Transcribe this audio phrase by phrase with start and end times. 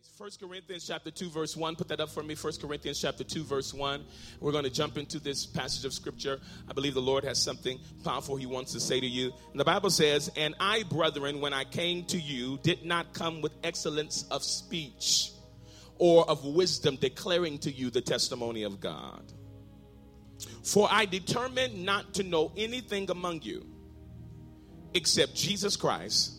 [0.00, 0.36] place.
[0.40, 1.76] 1 Corinthians chapter 2 verse 1.
[1.76, 2.34] Put that up for me.
[2.34, 4.04] 1 Corinthians chapter 2 verse 1.
[4.40, 6.40] We're going to jump into this passage of scripture.
[6.68, 9.32] I believe the Lord has something powerful he wants to say to you.
[9.50, 13.40] And the Bible says, "And I, brethren, when I came to you, did not come
[13.40, 15.32] with excellence of speech
[15.98, 19.32] or of wisdom declaring to you the testimony of God.
[20.64, 23.66] For I determined not to know anything among you
[24.94, 26.36] except Jesus Christ."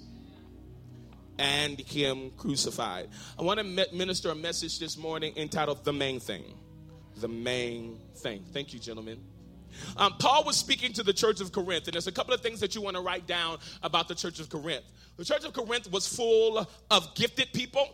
[1.38, 3.10] And him crucified.
[3.38, 6.44] I want to minister a message this morning entitled The Main Thing.
[7.18, 8.44] The Main Thing.
[8.52, 9.20] Thank you, gentlemen.
[9.98, 12.60] Um, Paul was speaking to the church of Corinth, and there's a couple of things
[12.60, 14.84] that you want to write down about the church of Corinth.
[15.18, 17.88] The church of Corinth was full of gifted people,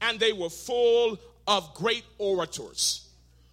[0.00, 3.08] and they were full of great orators,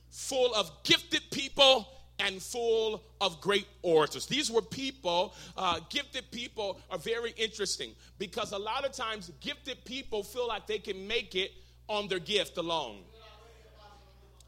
[0.09, 1.87] full of gifted people
[2.19, 4.25] and full of great orators.
[4.25, 9.83] These were people, uh, gifted people are very interesting because a lot of times gifted
[9.85, 11.51] people feel like they can make it
[11.87, 12.99] on their gift alone.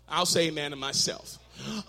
[0.08, 1.40] I'll say amen to myself.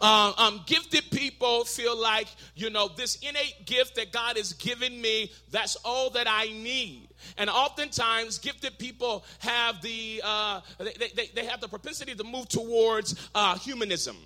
[0.01, 5.01] Uh, um, gifted people feel like, you know, this innate gift that God has given
[5.01, 7.09] me, that's all that I need.
[7.37, 12.49] And oftentimes, gifted people have the, uh, they, they, they have the propensity to move
[12.49, 14.17] towards uh, humanism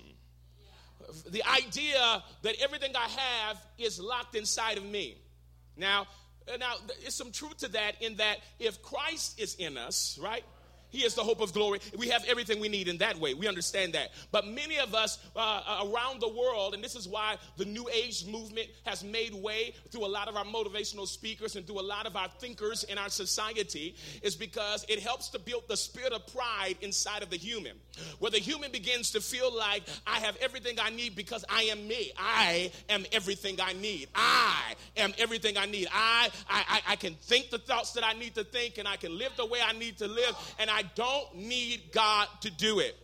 [1.29, 5.15] the idea that everything I have is locked inside of me.
[5.77, 6.07] Now,
[6.51, 10.43] uh, now, there's some truth to that in that if Christ is in us, right?
[10.91, 11.79] He is the hope of glory.
[11.97, 13.33] We have everything we need in that way.
[13.33, 14.11] We understand that.
[14.31, 18.25] But many of us uh, around the world, and this is why the New Age
[18.27, 22.05] movement has made way through a lot of our motivational speakers and through a lot
[22.05, 26.27] of our thinkers in our society, is because it helps to build the spirit of
[26.27, 27.73] pride inside of the human.
[28.19, 31.87] Where the human begins to feel like, I have everything I need because I am
[31.87, 32.11] me.
[32.17, 34.09] I am everything I need.
[34.13, 35.87] I am everything I need.
[35.93, 39.17] I, I, I can think the thoughts that I need to think, and I can
[39.17, 42.79] live the way I need to live, and I I don't need God to do
[42.79, 42.95] it.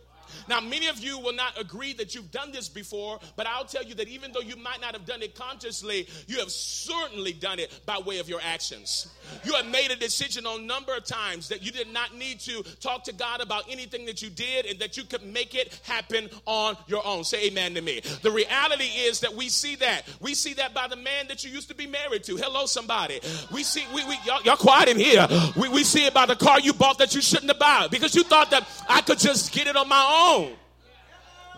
[0.48, 3.84] Now, many of you will not agree that you've done this before, but I'll tell
[3.84, 7.58] you that even though you might not have done it consciously, you have certainly done
[7.58, 9.08] it by way of your actions.
[9.44, 12.40] You have made a decision on a number of times that you did not need
[12.40, 15.80] to talk to God about anything that you did and that you could make it
[15.84, 17.24] happen on your own.
[17.24, 18.00] Say amen to me.
[18.22, 20.02] The reality is that we see that.
[20.20, 22.36] We see that by the man that you used to be married to.
[22.36, 23.20] Hello, somebody.
[23.52, 25.26] We see, we, we y'all, y'all quiet in here.
[25.56, 28.14] We, we see it by the car you bought that you shouldn't have bought because
[28.14, 30.52] you thought that I could just get it on my own own.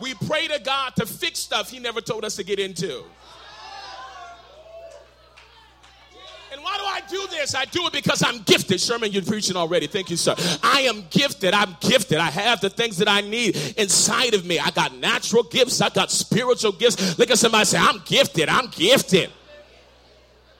[0.01, 3.05] We pray to God to fix stuff He never told us to get into.
[6.53, 7.55] And why do I do this?
[7.55, 8.81] I do it because I'm gifted.
[8.81, 9.87] Sherman, you're preaching already.
[9.87, 10.35] Thank you, sir.
[10.63, 11.55] I am gifted.
[11.55, 12.19] I'm gifted.
[12.19, 14.59] I have the things that I need inside of me.
[14.59, 15.81] I got natural gifts.
[15.81, 17.19] I got spiritual gifts.
[17.19, 18.49] Look at somebody say, I'm gifted.
[18.49, 19.31] I'm gifted.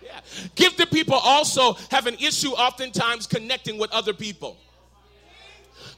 [0.03, 0.21] Yeah.
[0.55, 4.57] Gifted people also have an issue oftentimes connecting with other people.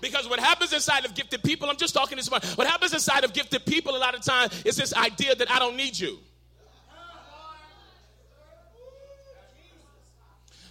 [0.02, 3.22] Because what happens inside of gifted people, I'm just talking this morning, what happens inside
[3.22, 6.18] of gifted people a lot of times is this idea that I don't need you.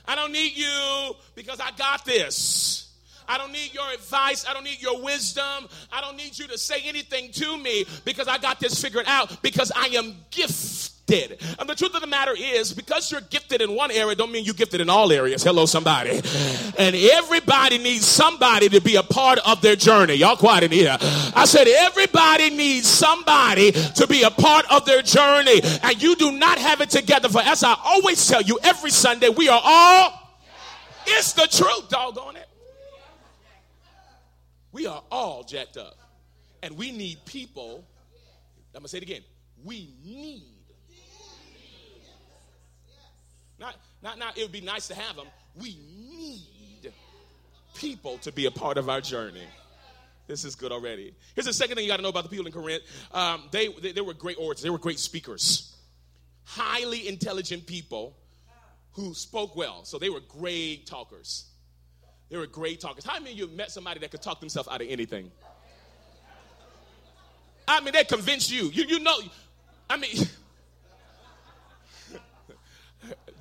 [0.06, 2.90] I don't need you because I got this.
[3.26, 4.46] I don't need your advice.
[4.46, 5.70] I don't need your wisdom.
[5.94, 9.42] I don't need you to say anything to me because I got this figured out
[9.42, 11.42] because I am gifted gifted.
[11.60, 14.46] And the truth of the matter is, because you're gifted in one area, don't mean
[14.46, 15.44] you're gifted in all areas.
[15.44, 16.22] Hello, somebody.
[16.78, 20.16] And everybody needs somebody to be a part of their journey.
[20.16, 20.98] Y'all quiet in here.
[21.00, 25.62] I said, everybody needs somebody to be a part of their journey.
[25.84, 27.30] And you do not have it together.
[27.30, 30.18] For as I always tell you, every Sunday, we are all.
[31.08, 32.48] It's the truth, doggone it.
[34.72, 35.98] We are all jacked up.
[36.64, 37.84] And we need people.
[38.74, 39.22] I'm going to say it again.
[39.64, 40.51] We need
[44.04, 45.28] not, not, it would be nice to have them.
[45.56, 45.78] We
[46.10, 46.92] need
[47.76, 49.46] people to be a part of our journey.
[50.28, 51.14] This is good already.
[51.36, 52.84] Here's the second thing you got to know about the people in Corinth.
[53.12, 55.76] Um, they, they, they were great orators, they were great speakers,
[56.44, 58.16] highly intelligent people
[58.94, 59.84] who spoke well.
[59.84, 61.46] So they were great talkers.
[62.30, 63.06] They were great talkers.
[63.06, 65.32] How many of you met somebody that could talk themselves out of anything?
[67.68, 68.70] I mean, they convinced you.
[68.70, 69.18] You, you know,
[69.90, 70.16] I mean,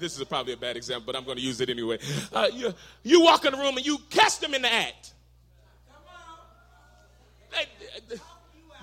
[0.01, 1.99] this is probably a bad example, but I'm going to use it anyway.
[2.33, 5.13] Uh, you, you walk in the room and you catch them in the act.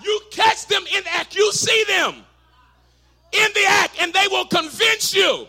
[0.03, 1.35] You catch them in the act.
[1.35, 2.15] You see them
[3.31, 5.47] in the act, and they will convince you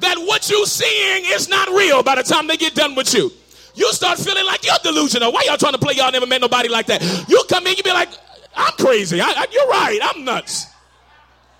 [0.00, 3.32] that what you're seeing is not real by the time they get done with you.
[3.74, 5.32] You start feeling like you're delusional.
[5.32, 5.94] Why y'all trying to play?
[5.94, 7.02] Y'all never met nobody like that.
[7.28, 8.10] You come in, you be like,
[8.54, 9.20] I'm crazy.
[9.20, 9.98] I, I, you're right.
[10.02, 10.66] I'm nuts.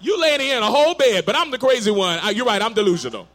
[0.04, 2.18] You laying here in a whole bed, but I'm the crazy one.
[2.18, 3.26] Uh, you're right, I'm delusional.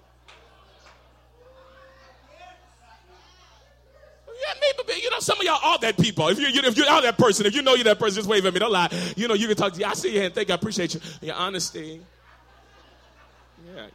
[4.27, 4.53] Yeah,
[4.87, 6.27] me, you know, some of y'all are that people.
[6.27, 8.29] If you, you if you are that person, if you know you're that person, just
[8.29, 8.59] wave at me.
[8.59, 8.87] Don't lie.
[9.17, 9.85] You know, you can talk to you.
[9.85, 11.01] I see you and thank I appreciate you.
[11.21, 12.01] Your honesty.
[13.75, 13.87] Yeah.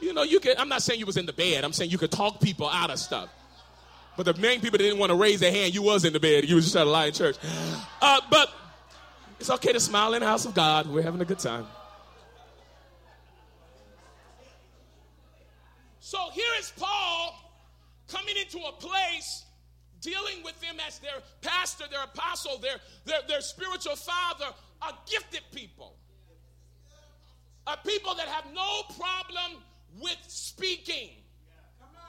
[0.00, 0.56] You know, you can.
[0.58, 1.62] I'm not saying you was in the bed.
[1.62, 3.28] I'm saying you could talk people out of stuff.
[4.16, 6.20] But the main people that didn't want to raise their hand, you was in the
[6.20, 6.48] bed.
[6.48, 7.36] You was just trying to lie in church.
[8.02, 8.52] Uh, but
[9.38, 10.88] it's okay to smile in the house of God.
[10.88, 11.64] We're having a good time.
[16.08, 17.38] So here is Paul
[18.10, 19.44] coming into a place
[20.00, 24.46] dealing with them as their pastor, their apostle, their, their, their spiritual father,
[24.80, 25.96] a gifted people.
[27.66, 29.62] A people that have no problem
[30.00, 31.10] with speaking.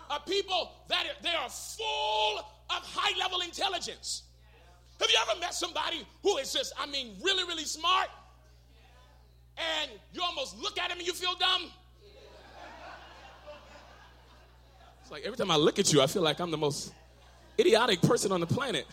[0.09, 4.23] A people that are, they are full of high level intelligence.
[5.01, 8.07] Have you ever met somebody who is just, I mean, really, really smart?
[9.57, 11.69] And you almost look at him and you feel dumb?
[15.09, 16.93] It's like every time I look at you, I feel like I'm the most
[17.57, 18.85] idiotic person on the planet.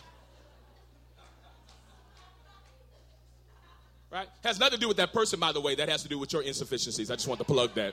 [4.10, 4.26] Right?
[4.42, 5.74] Has nothing to do with that person, by the way.
[5.74, 7.10] That has to do with your insufficiencies.
[7.10, 7.92] I just want to plug that.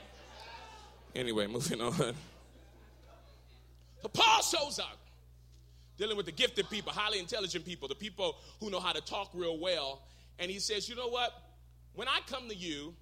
[1.14, 1.92] Anyway, moving on.
[1.98, 2.14] So
[4.14, 5.00] Paul shows up
[5.98, 9.32] dealing with the gifted people, highly intelligent people, the people who know how to talk
[9.34, 10.02] real well.
[10.40, 11.34] And he says, You know what?
[11.94, 12.94] When I come to you,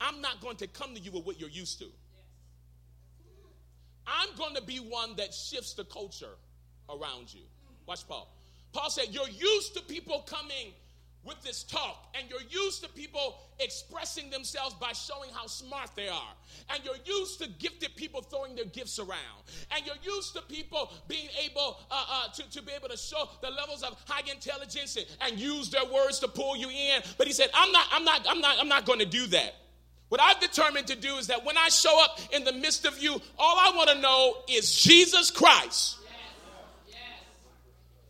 [0.00, 1.88] I'm not going to come to you with what you're used to.
[4.06, 6.36] I'm going to be one that shifts the culture
[6.88, 7.42] around you.
[7.86, 8.32] Watch Paul.
[8.72, 10.72] Paul said, You're used to people coming
[11.24, 16.08] with this talk, and you're used to people expressing themselves by showing how smart they
[16.08, 16.34] are.
[16.70, 19.42] And you're used to gifted people throwing their gifts around.
[19.74, 23.28] And you're used to people being able uh, uh, to, to be able to show
[23.42, 27.02] the levels of high intelligence and, and use their words to pull you in.
[27.18, 29.54] But he said, I'm not, I'm not, I'm not, I'm not going to do that.
[30.08, 32.98] What I've determined to do is that when I show up in the midst of
[32.98, 35.98] you, all I want to know is Jesus Christ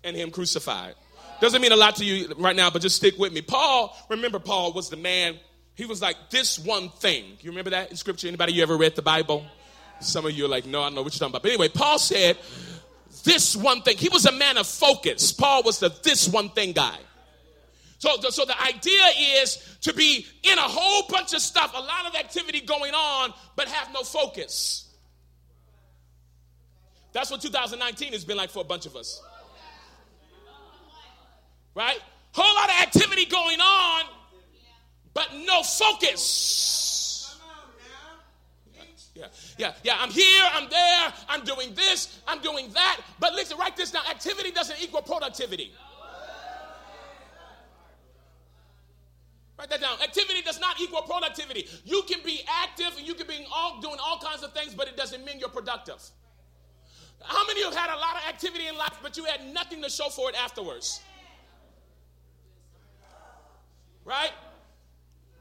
[0.05, 0.95] and Him crucified.
[1.41, 3.43] Doesn't mean a lot to you right now, but just stick with me.
[3.43, 5.37] Paul, remember, Paul was the man,
[5.75, 7.25] he was like this one thing.
[7.41, 8.29] You remember that in scripture?
[8.29, 9.45] Anybody you ever read the Bible?
[10.01, 11.43] Some of you are like, no, I don't know what you're talking about.
[11.43, 12.39] But anyway, Paul said,
[13.25, 13.97] this one thing.
[13.99, 15.33] He was a man of focus.
[15.33, 16.97] Paul was the this one thing guy.
[17.99, 19.03] So, so the idea
[19.41, 23.33] is to be in a whole bunch of stuff, a lot of activity going on,
[23.57, 24.95] but have no focus.
[27.13, 29.23] That's what 2019 has been like for a bunch of us.
[31.75, 31.99] Right?
[32.33, 34.05] Whole lot of activity going on,
[35.15, 37.37] but no focus.
[39.15, 39.97] Yeah, yeah, yeah.
[39.99, 43.01] I'm here, I'm there, I'm doing this, I'm doing that.
[43.19, 44.05] But listen, write this down.
[44.11, 45.73] Activity doesn't equal productivity.
[49.59, 50.01] Write that down.
[50.03, 51.67] Activity does not equal productivity.
[51.85, 54.87] You can be active and you can be all, doing all kinds of things, but
[54.87, 56.03] it doesn't mean you're productive.
[57.23, 59.47] How many of you have had a lot of activity in life, but you had
[59.53, 61.01] nothing to show for it afterwards?
[64.05, 64.33] Right?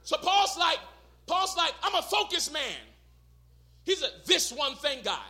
[0.04, 0.80] So Paul's like,
[1.28, 2.62] Paul's like, I'm a focused man.
[3.84, 5.22] He's a this one thing guy.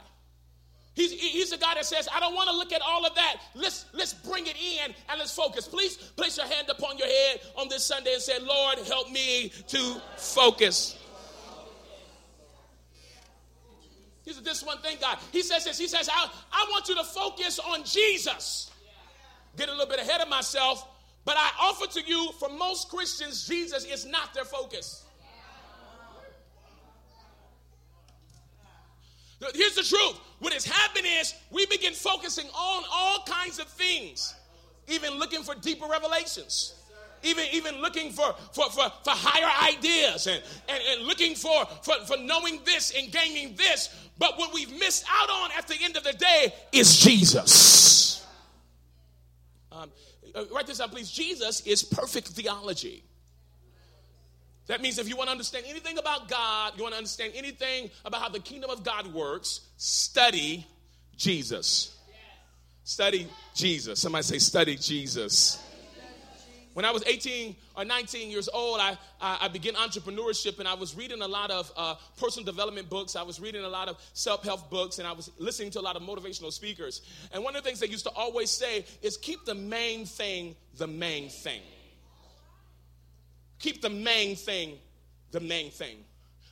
[0.96, 3.36] He's, he's a guy that says, I don't want to look at all of that.
[3.54, 5.68] Let's, let's bring it in and let's focus.
[5.68, 9.52] Please place your hand upon your head on this Sunday and say, Lord, help me
[9.68, 10.98] to focus.
[14.24, 15.20] He's a this one thing God.
[15.32, 15.78] He says this.
[15.78, 18.72] He says, I, I want you to focus on Jesus.
[19.58, 20.88] Get a little bit ahead of myself,
[21.26, 25.06] but I offer to you, for most Christians, Jesus is not their focus.
[29.54, 30.20] Here's the truth.
[30.40, 34.34] What has happened is we begin focusing on all kinds of things,
[34.88, 36.76] even looking for deeper revelations.
[37.24, 41.96] Even, even looking for, for, for, for higher ideas and, and, and looking for, for,
[42.06, 43.90] for knowing this and gaining this.
[44.20, 48.24] But what we've missed out on at the end of the day is Jesus.
[49.72, 49.92] Um,
[50.36, 51.10] uh, write this down, please.
[51.10, 53.04] Jesus is perfect theology.
[54.68, 57.92] That means if you want to understand anything about God, you want to understand anything
[58.04, 60.66] about how the kingdom of God works, study
[61.16, 61.96] Jesus.
[62.84, 64.00] Study Jesus.
[64.00, 65.62] Somebody say, study Jesus.
[66.74, 70.74] When I was 18 or 19 years old, I, I, I began entrepreneurship and I
[70.74, 73.16] was reading a lot of uh, personal development books.
[73.16, 75.82] I was reading a lot of self help books and I was listening to a
[75.82, 77.02] lot of motivational speakers.
[77.32, 80.56] And one of the things they used to always say is keep the main thing
[80.78, 81.62] the main thing.
[83.60, 84.78] Keep the main thing
[85.36, 85.98] the main thing.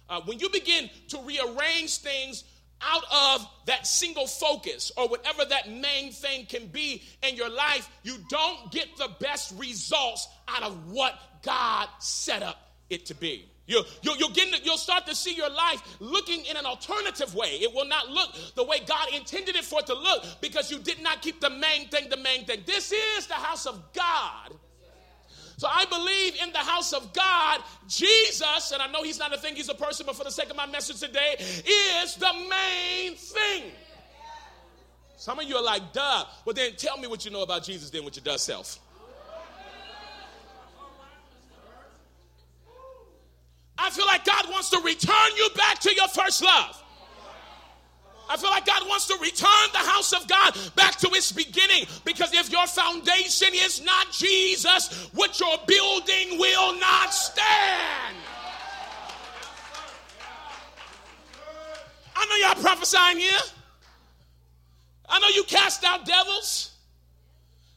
[0.10, 2.44] Uh, when you begin to rearrange things
[2.82, 7.90] out of that single focus or whatever that main thing can be in your life,
[8.04, 13.50] you don't get the best results out of what God set up it to be.
[13.66, 17.60] You, you, you'll, get, you'll start to see your life looking in an alternative way.
[17.62, 20.80] It will not look the way God intended it for it to look because you
[20.80, 22.64] did not keep the main thing the main thing.
[22.66, 24.60] This is the house of God.
[25.64, 29.38] So I believe in the house of God, Jesus, and I know he's not a
[29.38, 33.16] thing, he's a person, but for the sake of my message today, is the main
[33.16, 33.72] thing.
[35.16, 36.26] Some of you are like, duh.
[36.44, 38.78] Well, then tell me what you know about Jesus, then what your does self.
[43.78, 46.83] I feel like God wants to return you back to your first love.
[48.34, 51.86] I feel like God wants to return the house of God back to its beginning
[52.04, 58.16] because if your foundation is not Jesus, what you're building will not stand.
[62.16, 63.40] I know y'all prophesying here.
[65.08, 66.73] I know you cast out devils.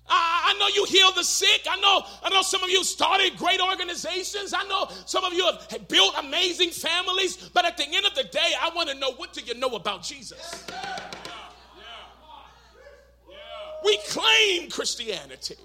[0.08, 1.66] I, I know you heal the sick.
[1.68, 4.54] I know, I know some of you started great organizations.
[4.56, 7.36] I know some of you have built amazing families.
[7.36, 9.70] But at the end of the day, I want to know what do you know
[9.70, 10.66] about Jesus?
[13.84, 15.56] We claim Christianity.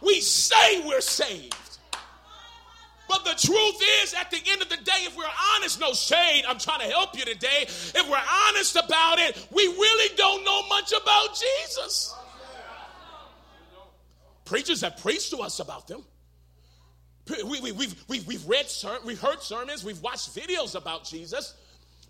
[0.00, 1.54] We say we're saved.
[3.08, 5.24] But the truth is, at the end of the day, if we're
[5.56, 7.62] honest, no shade, I'm trying to help you today.
[7.62, 12.14] If we're honest about it, we really don't know much about Jesus.
[14.46, 16.04] Preachers have preached to us about them.
[17.44, 18.66] We, we, we've, we've, we've read,
[19.04, 21.54] we've heard sermons, we've watched videos about Jesus.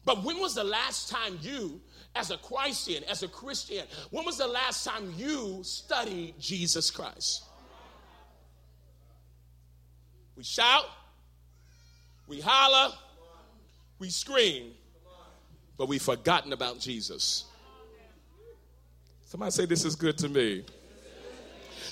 [0.05, 1.81] But when was the last time you,
[2.15, 7.45] as a Christian, as a Christian, when was the last time you studied Jesus Christ?
[10.37, 10.85] We shout,
[12.29, 12.95] we holler,
[13.99, 14.73] we scream,
[15.79, 17.47] but we've forgotten about Jesus.
[19.25, 20.65] Somebody say, This is good to me.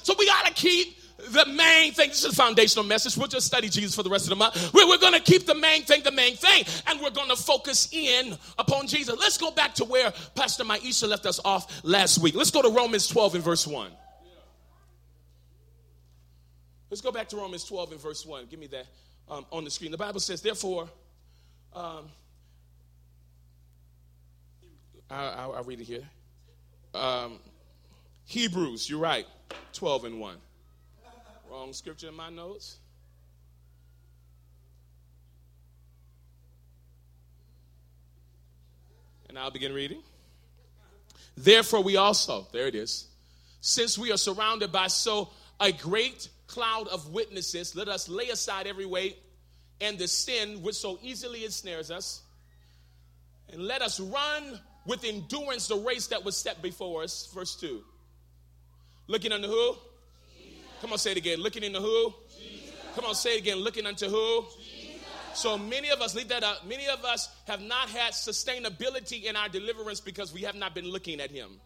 [0.04, 0.98] So we got to keep
[1.30, 2.10] the main thing.
[2.10, 3.16] This is a foundational message.
[3.16, 4.72] We'll just study Jesus for the rest of the month.
[4.74, 7.36] We're, we're going to keep the main thing the main thing, and we're going to
[7.36, 9.16] focus in upon Jesus.
[9.18, 12.34] Let's go back to where Pastor Maisha left us off last week.
[12.34, 13.90] Let's go to Romans 12 and verse 1.
[16.90, 18.46] Let's go back to Romans 12 and verse 1.
[18.50, 18.86] Give me that
[19.28, 19.90] um, on the screen.
[19.90, 20.88] The Bible says, therefore,
[21.72, 22.04] um,
[25.10, 26.06] I, will read it here.
[26.92, 27.40] Um,
[28.26, 29.26] Hebrews, you're right.
[29.72, 30.36] 12 and 1.
[31.50, 32.78] Wrong scripture in my notes.
[39.28, 40.02] And I'll begin reading.
[41.36, 43.08] Therefore, we also, there it is,
[43.60, 48.66] since we are surrounded by so a great cloud of witnesses, let us lay aside
[48.66, 49.18] every weight
[49.80, 52.22] and the sin which so easily ensnares us,
[53.52, 57.28] and let us run with endurance the race that was set before us.
[57.34, 57.82] Verse 2.
[59.06, 59.76] Looking unto who?
[60.38, 60.60] Jesus.
[60.80, 61.40] Come on, say it again.
[61.40, 62.14] Looking into who?
[62.38, 62.74] Jesus.
[62.94, 63.58] Come on, say it again.
[63.58, 64.46] Looking unto who?
[65.34, 66.66] So many of us, leave that out.
[66.66, 70.88] Many of us have not had sustainability in our deliverance because we have not been
[70.88, 71.60] looking at Him.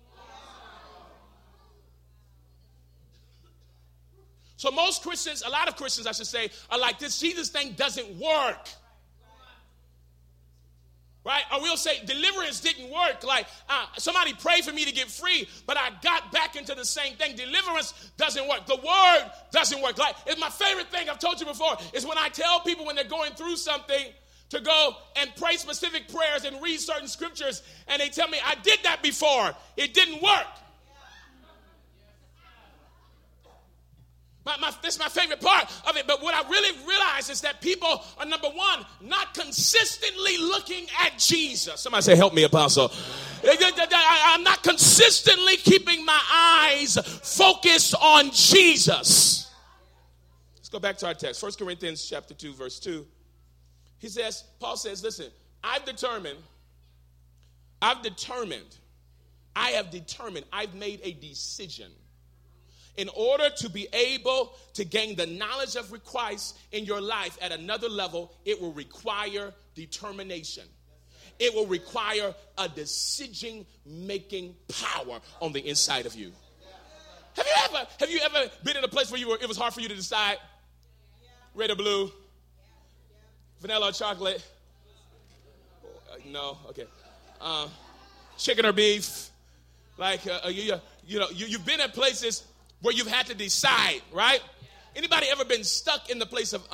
[4.57, 7.73] So most Christians, a lot of Christians, I should say, are like this Jesus thing
[7.73, 8.69] doesn't work
[11.29, 11.45] right?
[11.53, 13.23] Or we'll say deliverance didn't work.
[13.23, 16.87] Like uh, somebody prayed for me to get free, but I got back into the
[16.87, 17.37] same thing.
[17.37, 18.65] Deliverance doesn't work.
[18.67, 19.99] The word doesn't work.
[19.99, 22.97] Like it's my favorite thing I've told you before is when I tell people when
[22.97, 24.07] they're going through something
[24.49, 28.55] to go and pray specific prayers and read certain scriptures, and they tell me I
[28.55, 29.55] did that before.
[29.77, 30.47] It didn't work.
[34.61, 36.07] My, this is my favorite part of it.
[36.07, 41.19] But what I really realize is that people are, number one, not consistently looking at
[41.19, 41.81] Jesus.
[41.81, 42.91] Somebody say, Help me, Apostle.
[43.45, 49.51] I'm not consistently keeping my eyes focused on Jesus.
[50.57, 51.43] Let's go back to our text.
[51.43, 53.07] 1 Corinthians chapter 2, verse 2.
[53.99, 55.27] He says, Paul says, listen,
[55.63, 56.39] I've determined,
[57.83, 58.77] I've determined,
[59.57, 61.91] I have determined, I've made a decision
[62.99, 67.53] in order to be able to gain the knowledge of Christ in your life at
[67.53, 70.65] another level, it will require determination.
[71.39, 76.33] It will require a decision making power on the inside of you.
[77.37, 79.57] Have you ever have you ever been in a place where you were it was
[79.57, 80.39] hard for you to decide
[81.55, 82.11] red or blue,
[83.61, 84.45] vanilla or chocolate?
[85.85, 86.87] Uh, no, okay.
[87.41, 87.69] Uh,
[88.37, 89.31] chicken or beef?
[89.97, 90.75] Like uh, uh you,
[91.07, 92.43] you know, you, you've been at places
[92.81, 94.41] where you've had to decide, right?
[94.97, 96.67] Anybody ever been stuck in the place of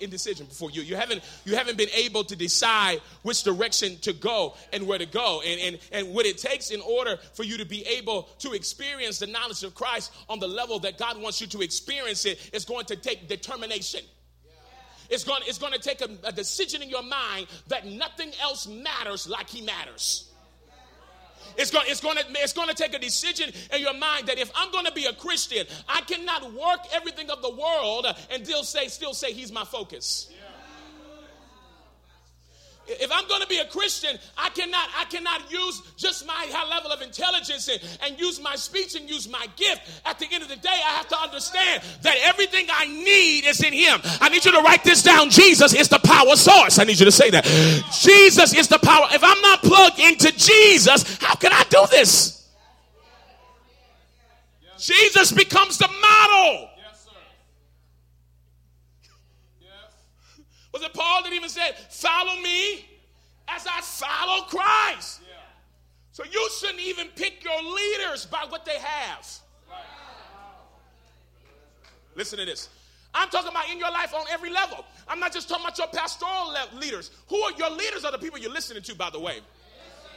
[0.00, 0.70] indecision before?
[0.70, 4.98] You, you, haven't, you haven't been able to decide which direction to go and where
[4.98, 8.22] to go and, and, and what it takes in order for you to be able
[8.40, 12.24] to experience the knowledge of Christ on the level that God wants you to experience
[12.26, 14.00] it is going to take determination.
[15.08, 18.66] It's going, it's going to take a, a decision in your mind that nothing else
[18.66, 20.27] matters like he matters.
[21.58, 24.38] It's going, it's, going to, it's going to take a decision in your mind that
[24.38, 28.46] if I'm going to be a Christian, I cannot work everything of the world and
[28.46, 30.30] still say, still say he's my focus.
[32.88, 36.68] If I'm going to be a Christian, I cannot, I cannot use just my high
[36.68, 39.82] level of intelligence and, and use my speech and use my gift.
[40.06, 43.62] At the end of the day, I have to understand that everything I need is
[43.62, 44.00] in Him.
[44.20, 45.28] I need you to write this down.
[45.30, 46.78] Jesus is the power source.
[46.78, 47.44] I need you to say that.
[48.00, 49.06] Jesus is the power.
[49.10, 52.48] If I'm not plugged into Jesus, how can I do this?
[54.78, 56.70] Jesus becomes the model.
[60.72, 62.86] Was it Paul that even said, Follow me
[63.48, 65.20] as I follow Christ?
[66.12, 69.26] So you shouldn't even pick your leaders by what they have.
[72.16, 72.68] Listen to this.
[73.14, 74.84] I'm talking about in your life on every level.
[75.06, 77.12] I'm not just talking about your pastoral leaders.
[77.28, 78.04] Who are your leaders?
[78.04, 79.40] Are the people you're listening to, by the way.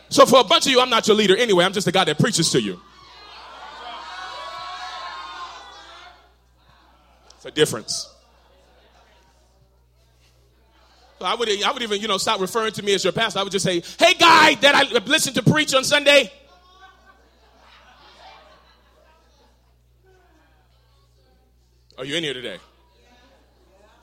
[0.10, 1.64] So for a bunch of you, I'm not your leader anyway.
[1.64, 2.82] I'm just the guy that preaches to you.
[7.36, 7.94] It's a difference.
[8.04, 8.10] So
[11.24, 13.40] I would, I would even, you know, stop referring to me as your pastor.
[13.40, 16.32] I would just say, hey, guy that I listened to preach on Sunday.
[21.98, 22.58] Are you in here today?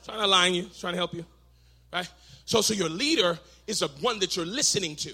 [0.05, 1.25] Trying to align you, trying to help you.
[1.91, 2.09] Right?
[2.45, 5.13] So, so your leader is the one that you're listening to.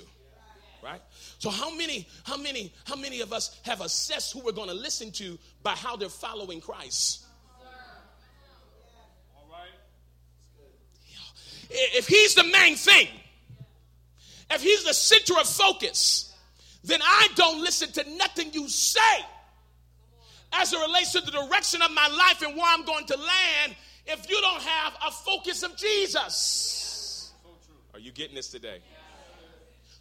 [0.83, 1.01] Right?
[1.39, 4.75] So how many, how many, how many of us have assessed who we're going to
[4.75, 7.24] listen to by how they're following Christ?
[11.69, 13.07] If he's the main thing,
[14.51, 16.33] if he's the center of focus,
[16.83, 19.25] then I don't listen to nothing you say
[20.53, 23.75] as it relates to the direction of my life and where I'm going to land
[24.05, 27.33] if you don't have a focus of Jesus.
[27.93, 28.81] Are you getting this today?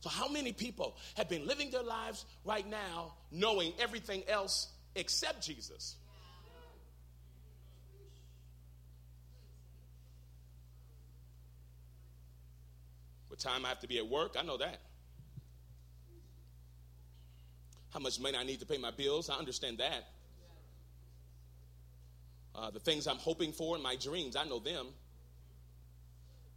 [0.00, 5.42] So, how many people have been living their lives right now knowing everything else except
[5.42, 5.96] Jesus?
[13.34, 14.78] What time I have to be at work, I know that.
[17.92, 20.06] How much money I need to pay my bills, I understand that.
[22.54, 24.86] Uh, the things I'm hoping for in my dreams, I know them.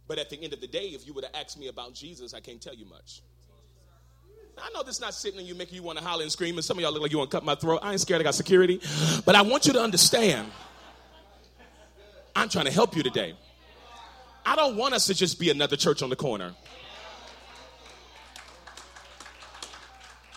[0.06, 2.32] But at the end of the day, if you were to ask me about Jesus,
[2.32, 3.22] I can't tell you much.
[4.56, 6.54] I know this is not sitting on you making you want to holler and scream,
[6.54, 7.80] and some of y'all look like you want to cut my throat.
[7.82, 8.80] I ain't scared, I got security.
[9.24, 10.48] But I want you to understand,
[12.36, 13.34] I'm trying to help you today.
[14.48, 16.54] I don't want us to just be another church on the corner.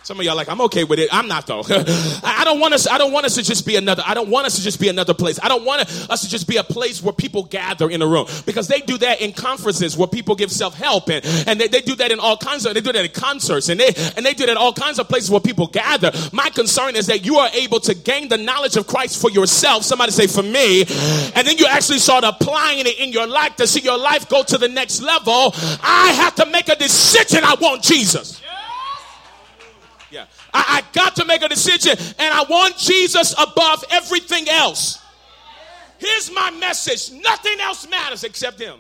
[0.04, 1.08] Some of y'all like, I'm okay with it.
[1.14, 1.62] I'm not though.
[2.44, 4.56] don't want us, I don't want us to just be another, I don't want us
[4.56, 5.40] to just be another place.
[5.42, 8.28] I don't want us to just be a place where people gather in a room.
[8.46, 11.96] Because they do that in conferences where people give self-help and, and they, they do
[11.96, 14.46] that in all kinds of, they do that in concerts and they, and they do
[14.46, 16.12] that in all kinds of places where people gather.
[16.32, 19.84] My concern is that you are able to gain the knowledge of Christ for yourself.
[19.84, 20.82] Somebody say for me.
[21.36, 24.44] And then you actually start applying it in your life to see your life go
[24.44, 25.54] to the next level.
[25.82, 27.44] I have to make a decision.
[27.44, 28.42] I want Jesus.
[30.54, 35.00] I, I got to make a decision, and I want Jesus above everything else.
[35.98, 38.80] Here's my message nothing else matters except Him.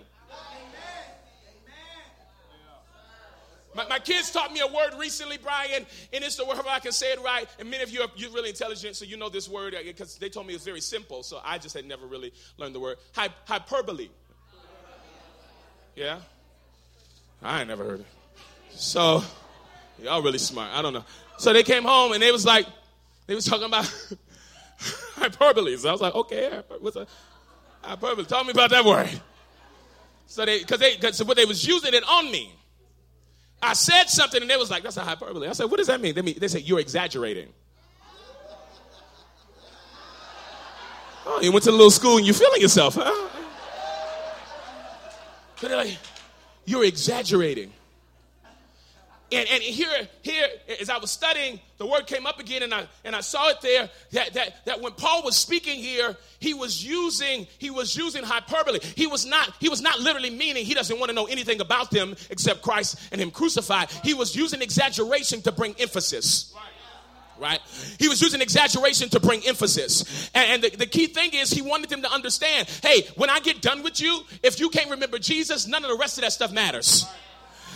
[3.73, 6.91] My, my, kids taught me a word recently, Brian, and it's the word, I can
[6.91, 7.47] say it right.
[7.57, 10.19] And many of you are you're really intelligent, so you know this word because uh,
[10.19, 11.23] they told me it's very simple.
[11.23, 12.97] So I just had never really learned the word.
[13.15, 14.09] Hy- hyperbole.
[15.95, 16.19] Yeah?
[17.41, 18.05] I ain't never heard it.
[18.71, 19.23] So,
[20.01, 20.71] y'all really smart.
[20.73, 21.05] I don't know.
[21.41, 22.67] So they came home and they was like,
[23.25, 23.91] they was talking about
[25.15, 25.75] hyperbole.
[25.75, 27.07] So I was like, okay, what's a
[27.81, 28.25] hyperbole?
[28.25, 29.09] Tell me about that word.
[30.27, 32.53] So they, because they, cause what they was using it on me.
[33.59, 35.47] I said something and they was like, that's a hyperbole.
[35.47, 36.13] I said, what does that mean?
[36.13, 37.47] They, mean, they said, you're exaggerating.
[41.25, 43.29] Oh, you went to a little school and you're feeling yourself, huh?
[45.59, 45.97] But they're like,
[46.65, 47.73] you're exaggerating.
[49.33, 50.47] And, and here, here,
[50.81, 53.61] as I was studying, the word came up again, and I and I saw it
[53.61, 58.23] there that, that, that when Paul was speaking here, he was using he was using
[58.23, 58.79] hyperbole.
[58.81, 61.91] He was not he was not literally meaning he doesn't want to know anything about
[61.91, 63.89] them except Christ and Him crucified.
[64.03, 66.53] He was using exaggeration to bring emphasis.
[67.39, 67.59] Right?
[67.97, 70.29] He was using exaggeration to bring emphasis.
[70.35, 73.39] And, and the, the key thing is, he wanted them to understand hey, when I
[73.39, 76.33] get done with you, if you can't remember Jesus, none of the rest of that
[76.33, 77.05] stuff matters.
[77.07, 77.15] Right.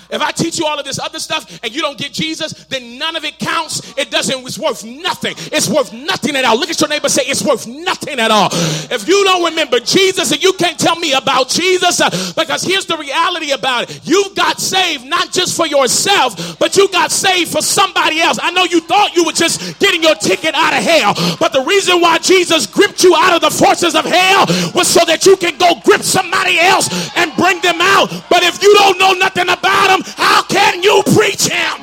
[0.09, 2.97] If I teach you all of this other stuff and you don't get Jesus, then
[2.97, 3.93] none of it counts.
[3.97, 5.35] It doesn't, it's worth nothing.
[5.51, 6.57] It's worth nothing at all.
[6.57, 8.49] Look at your neighbor say, it's worth nothing at all.
[8.51, 12.85] If you don't remember Jesus and you can't tell me about Jesus, uh, because here's
[12.85, 14.01] the reality about it.
[14.03, 18.39] You got saved not just for yourself, but you got saved for somebody else.
[18.41, 21.61] I know you thought you were just getting your ticket out of hell, but the
[21.61, 25.37] reason why Jesus gripped you out of the forces of hell was so that you
[25.37, 28.09] can go grip somebody else and bring them out.
[28.29, 31.81] But if you don't know nothing about him, how can you preach him?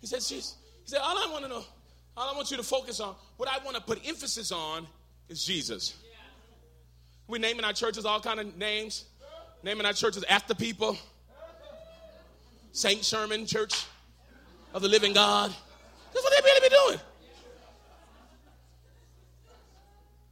[0.00, 1.64] He said, She's, he said, all I want to know,
[2.16, 4.86] all I want you to focus on, what I want to put emphasis on
[5.28, 5.94] is Jesus.
[7.28, 9.04] We're naming our churches all kind of names,
[9.62, 10.96] naming our churches after people.
[12.72, 13.84] Saint Sherman Church
[14.72, 15.54] of the Living God.
[16.12, 17.11] That's what they really be doing.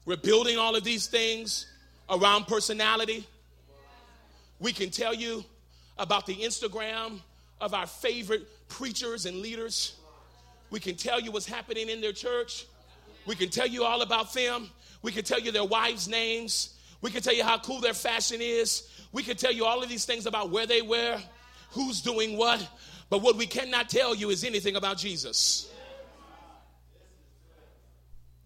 [0.05, 1.67] We're building all of these things
[2.09, 3.27] around personality.
[4.59, 5.45] We can tell you
[5.99, 7.21] about the Instagram
[7.61, 9.95] of our favorite preachers and leaders.
[10.71, 12.67] We can tell you what's happening in their church.
[13.27, 14.71] We can tell you all about them.
[15.03, 16.75] We can tell you their wives' names.
[17.03, 18.89] We can tell you how cool their fashion is.
[19.13, 21.19] We can tell you all of these things about where they were,
[21.73, 22.67] who's doing what.
[23.09, 25.71] But what we cannot tell you is anything about Jesus.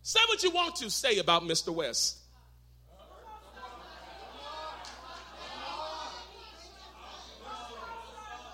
[0.06, 1.74] Say what you want to say about Mr.
[1.74, 2.18] West.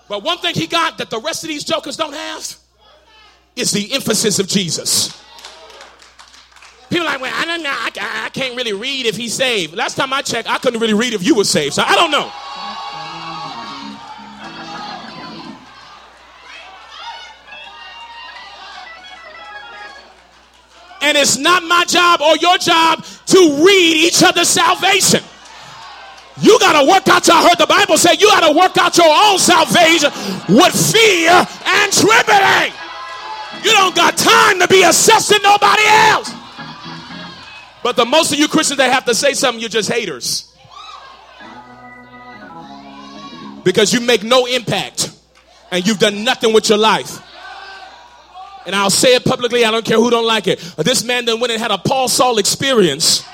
[0.08, 2.56] But one thing he got that the rest of these jokers don't have
[3.56, 5.20] is the emphasis of Jesus.
[6.88, 7.70] People like, well, I don't know.
[7.70, 9.74] I, I can't really read if he's saved.
[9.74, 11.74] Last time I checked, I couldn't really read if you were saved.
[11.74, 12.30] So I don't know.
[21.10, 25.20] And it's not my job or your job to read each other's salvation.
[26.40, 27.28] You got to work out.
[27.28, 30.12] I heard the Bible say you got to work out your own salvation
[30.48, 32.72] with fear and trembling.
[33.64, 36.32] You don't got time to be assessing nobody else.
[37.82, 40.54] But the most of you Christians that have to say something, you're just haters.
[43.64, 45.10] Because you make no impact
[45.72, 47.20] and you've done nothing with your life.
[48.66, 50.58] And I'll say it publicly, I don't care who don't like it.
[50.78, 53.24] This man then went and had a Paul Saul experience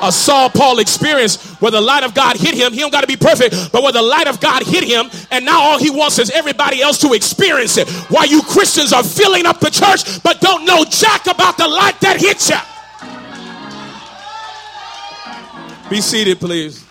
[0.00, 2.72] a Saul Paul experience where the light of God hit him.
[2.72, 5.44] He don't got to be perfect, but where the light of God hit him, and
[5.44, 7.88] now all he wants is everybody else to experience it.
[8.10, 12.00] Why you Christians are filling up the church, but don't know jack about the light
[12.00, 12.56] that hit you.
[15.90, 16.85] Be seated, please.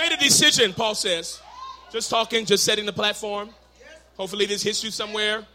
[0.00, 1.40] Made a decision, Paul says.
[1.92, 3.50] Just talking, just setting the platform.
[4.16, 5.46] Hopefully, this hits you somewhere.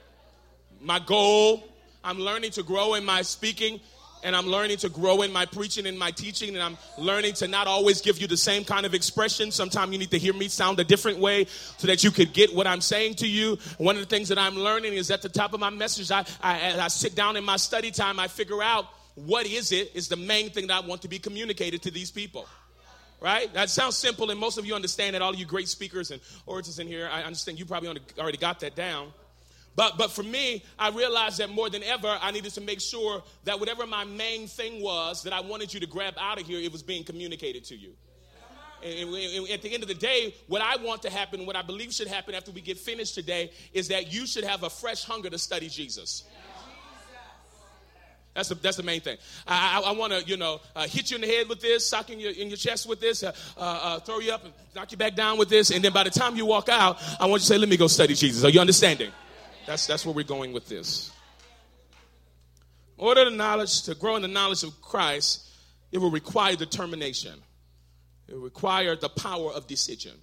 [0.82, 1.64] My goal
[2.04, 3.80] I'm learning to grow in my speaking,
[4.24, 7.48] and I'm learning to grow in my preaching and my teaching, and I'm learning to
[7.48, 9.50] not always give you the same kind of expression.
[9.50, 11.46] Sometimes you need to hear me sound a different way
[11.78, 13.58] so that you could get what I'm saying to you.
[13.80, 16.26] One of the things that I'm learning is at the top of my message, I,
[16.44, 20.10] I, I sit down in my study time, I figure out what is it is
[20.10, 22.48] the main thing that I want to be communicated to these people
[23.26, 23.52] right?
[23.56, 25.24] That sounds simple, and most of you understand that.
[25.24, 28.76] All you great speakers and orators in here, I understand you probably already got that
[28.76, 29.12] down.
[29.76, 33.24] But, but for me, I realized that more than ever, I needed to make sure
[33.44, 36.60] that whatever my main thing was that I wanted you to grab out of here,
[36.60, 37.94] it was being communicated to you.
[38.84, 41.64] And, and at the end of the day, what I want to happen, what I
[41.64, 45.04] believe should happen after we get finished today, is that you should have a fresh
[45.04, 46.26] hunger to study Jesus.
[48.36, 49.18] That's the, that's the main thing.
[49.48, 51.88] I, I, I want to, you know, uh, hit you in the head with this,
[51.88, 54.54] sock in your, in your chest with this, uh, uh, uh, throw you up and
[54.76, 55.72] knock you back down with this.
[55.72, 57.78] And then by the time you walk out, I want you to say, let me
[57.78, 58.44] go study Jesus.
[58.44, 59.10] Are you understanding?
[59.66, 61.12] That's, that's where we're going with this.
[63.00, 65.50] In order to knowledge, to grow in the knowledge of Christ,
[65.94, 67.42] it will require determination.
[68.28, 70.14] It will require the power of decision.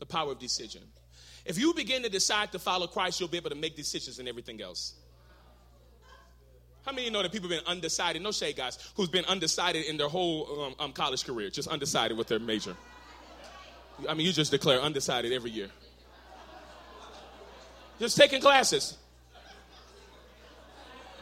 [0.00, 0.82] The power of decision.
[1.44, 4.26] If you begin to decide to follow Christ, you'll be able to make decisions in
[4.26, 4.94] everything else.
[6.88, 8.22] How many you know that people have been undecided?
[8.22, 12.16] No shade, guys, who's been undecided in their whole um, um, college career, just undecided
[12.16, 12.74] with their major.
[14.08, 15.68] I mean, you just declare undecided every year.
[18.00, 18.96] Just taking classes.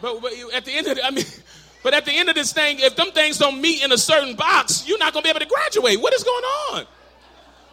[0.00, 1.24] But, but at the end of it, I mean,
[1.82, 4.36] but at the end of this thing, if them things don't meet in a certain
[4.36, 6.00] box, you're not going to be able to graduate.
[6.00, 6.86] What is going on?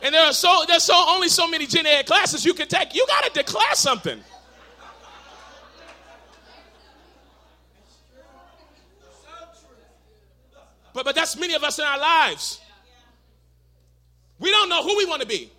[0.01, 2.95] And there are so there's so only so many gen ed classes you can take.
[2.95, 4.19] You got to declare something.
[11.03, 12.59] but, but that's many of us in our lives.
[14.39, 15.51] We don't know who we want to be.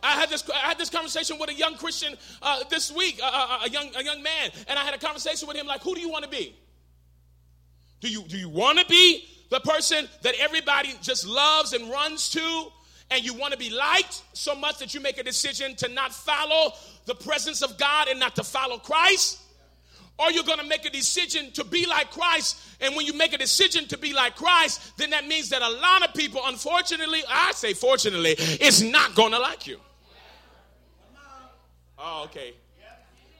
[0.00, 3.68] I had this I had this conversation with a young Christian uh, this week, a
[3.68, 6.08] young a young man, and I had a conversation with him like, "Who do you
[6.08, 6.54] want to be?
[8.00, 12.28] Do you do you want to be the person that everybody just loves and runs
[12.30, 12.68] to,
[13.10, 16.12] and you want to be liked so much that you make a decision to not
[16.14, 16.74] follow
[17.06, 19.40] the presence of God and not to follow Christ?"
[20.18, 22.58] Or you're going to make a decision to be like Christ.
[22.80, 25.68] And when you make a decision to be like Christ, then that means that a
[25.68, 29.78] lot of people, unfortunately, I say fortunately, is not going to like you.
[31.98, 32.54] Oh, okay.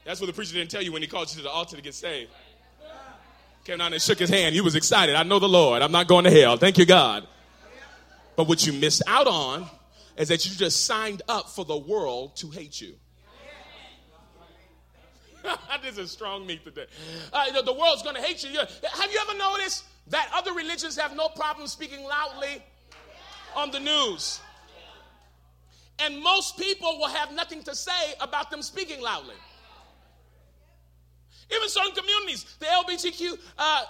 [0.05, 1.81] That's what the preacher didn't tell you when he called you to the altar to
[1.81, 2.31] get saved.
[3.65, 4.55] Came down and shook his hand.
[4.55, 5.15] He was excited.
[5.15, 5.81] I know the Lord.
[5.81, 6.57] I'm not going to hell.
[6.57, 7.27] Thank you, God.
[8.35, 9.67] But what you missed out on
[10.17, 12.95] is that you just signed up for the world to hate you.
[15.81, 16.85] this is strong meat today.
[17.31, 18.57] Uh, the, the world's going to hate you.
[18.57, 22.63] Have you ever noticed that other religions have no problem speaking loudly
[23.55, 24.39] on the news?
[25.99, 29.35] And most people will have nothing to say about them speaking loudly.
[31.51, 33.81] Even certain communities, the LBGQ, uh,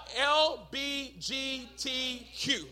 [0.72, 2.64] LBGTQ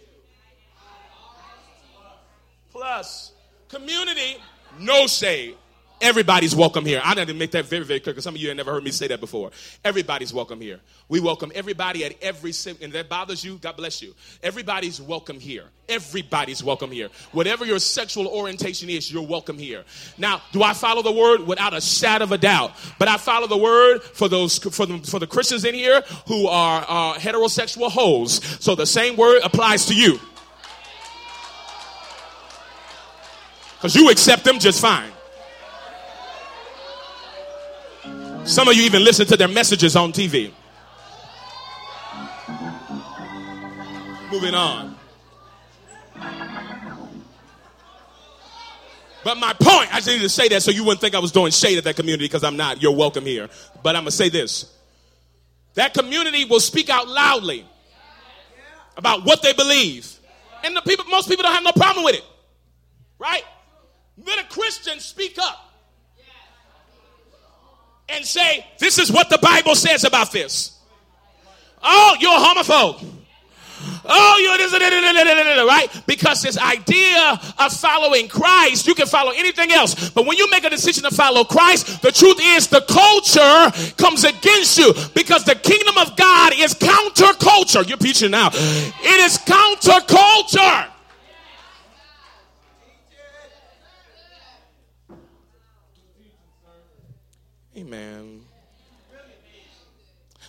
[2.79, 3.33] plus
[3.69, 4.37] community,
[4.79, 5.57] no shade.
[6.01, 7.01] Everybody's welcome here.
[7.03, 8.85] I need to make that very, very clear because some of you have never heard
[8.85, 9.51] me say that before.
[9.85, 10.79] Everybody's welcome here.
[11.09, 14.15] We welcome everybody at every, and that bothers you, God bless you.
[14.41, 15.65] Everybody's welcome here.
[15.89, 17.09] Everybody's welcome here.
[17.33, 19.83] Whatever your sexual orientation is, you're welcome here.
[20.17, 21.45] Now, do I follow the word?
[21.45, 22.75] Without a shadow of a doubt.
[23.01, 26.47] But I follow the word for those, for the, for the Christians in here who
[26.47, 28.35] are uh, heterosexual hoes.
[28.65, 30.21] So the same word applies to you.
[33.77, 35.11] Because you accept them just fine.
[38.49, 40.55] Some of you even listen to their messages on TV.
[44.33, 44.97] Moving on.
[49.23, 51.31] But my point, I just need to say that so you wouldn't think I was
[51.31, 52.81] doing shade at that community because I'm not.
[52.81, 53.51] You're welcome here.
[53.83, 54.75] But I'm going to say this
[55.75, 57.67] that community will speak out loudly
[58.97, 60.11] about what they believe.
[60.65, 62.25] And the people, most people don't have no problem with it.
[63.19, 63.43] Right?
[64.17, 65.67] Let a Christian speak up
[68.09, 70.79] and say, This is what the Bible says about this.
[71.83, 73.18] Oh, you're a homophobe.
[74.05, 74.73] Oh, you're this,
[75.66, 76.03] right?
[76.07, 80.11] Because this idea of following Christ, you can follow anything else.
[80.11, 84.25] But when you make a decision to follow Christ, the truth is the culture comes
[84.25, 87.87] against you because the kingdom of God is counterculture.
[87.87, 88.49] You're preaching now.
[88.53, 90.88] It is counterculture.
[97.88, 98.42] Amen.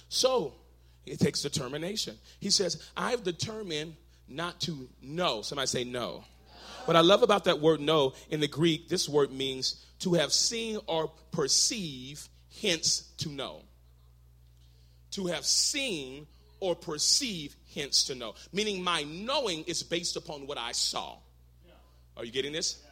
[0.09, 0.53] So
[1.05, 2.17] it takes determination.
[2.41, 3.95] He says, I've determined
[4.27, 5.41] not to know.
[5.41, 6.25] Somebody say no.
[6.83, 10.33] What I love about that word know in the Greek, this word means to have
[10.33, 12.27] seen or perceive,
[12.61, 13.61] hence to know.
[15.11, 16.27] To have seen
[16.59, 18.35] or perceive, hence to know.
[18.51, 21.15] Meaning my knowing is based upon what I saw.
[22.17, 22.83] Are you getting this?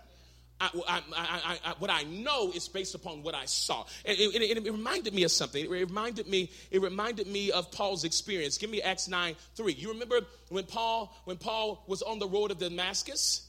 [0.60, 0.70] I,
[1.16, 3.86] I, I, what I know is based upon what I saw.
[4.04, 5.64] It, it, it, reminded me of something.
[5.64, 8.58] It reminded me, it reminded me of Paul's experience.
[8.58, 9.74] Give me Acts 9 3.
[9.74, 13.48] You remember when Paul, when Paul was on the road of Damascus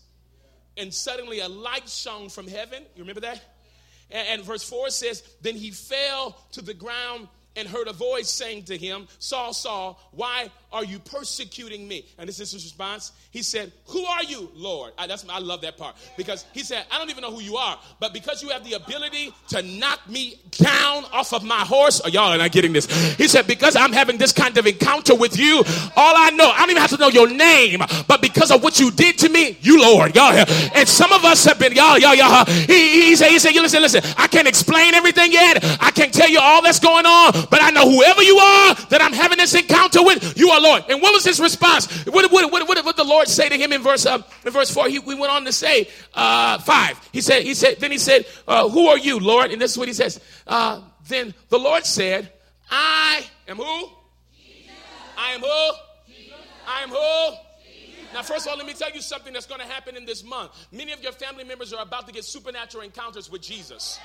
[0.76, 2.82] and suddenly a light shone from heaven?
[2.94, 3.42] You remember that?
[4.10, 8.30] And, and verse 4 says, Then he fell to the ground and heard a voice
[8.30, 12.04] saying to him, Saul, Saul, why are you persecuting me?
[12.18, 13.12] And this is his response.
[13.30, 14.92] He said, Who are you, Lord?
[14.98, 17.56] I, that's, I love that part because he said, I don't even know who you
[17.56, 22.00] are, but because you have the ability to knock me down off of my horse,
[22.12, 22.86] y'all are not getting this.
[23.16, 25.58] He said, Because I'm having this kind of encounter with you,
[25.96, 28.78] all I know, I don't even have to know your name, but because of what
[28.78, 30.32] you did to me, you, Lord, y'all.
[30.74, 32.44] And some of us have been, y'all, y'all, y'all.
[32.44, 35.64] He, he said, he said, you listen, listen, I can't explain everything yet.
[35.80, 39.00] I can't tell you all that's going on, but I know whoever you are that
[39.00, 40.84] I'm having this encounter with, you are Lord.
[40.88, 41.86] And what was his response?
[42.06, 44.70] What, what, what, what, what the Lord say to him in verse uh, in verse
[44.70, 44.88] four?
[44.88, 46.98] He, we went on to say uh, five.
[47.12, 49.78] He said, he said, then he said, uh, "Who are you, Lord?" And this is
[49.78, 50.20] what he says.
[50.46, 52.32] Uh, then the Lord said,
[52.70, 53.88] "I am who?
[54.36, 54.72] Jesus.
[55.16, 56.12] I am who?
[56.12, 56.36] Jesus.
[56.66, 57.36] I am who?"
[58.14, 60.24] Now, first of all, let me tell you something that's going to happen in this
[60.24, 60.52] month.
[60.72, 64.00] Many of your family members are about to get supernatural encounters with Jesus.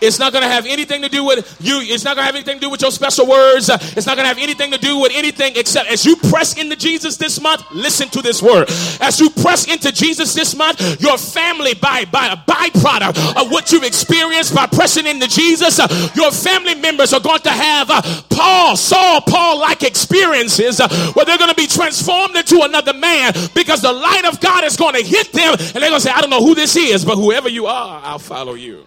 [0.00, 1.80] It's not going to have anything to do with you.
[1.80, 3.70] It's not going to have anything to do with your special words.
[3.70, 6.58] Uh, it's not going to have anything to do with anything except as you press
[6.58, 8.68] into Jesus this month, listen to this word.
[9.00, 13.72] As you press into Jesus this month, your family, by, by a byproduct of what
[13.72, 18.02] you've experienced by pressing into Jesus, uh, your family members are going to have uh,
[18.30, 20.80] Paul, Saul, Paul like experiences
[21.14, 24.76] where they're going to be transformed into another man because the light of God is
[24.76, 27.04] going to hit them and they're going to say, I don't know who this is,
[27.04, 28.86] but whoever you are, I'll follow you.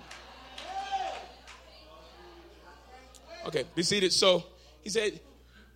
[3.48, 4.12] Okay, be seated.
[4.12, 4.44] So
[4.82, 5.20] he said,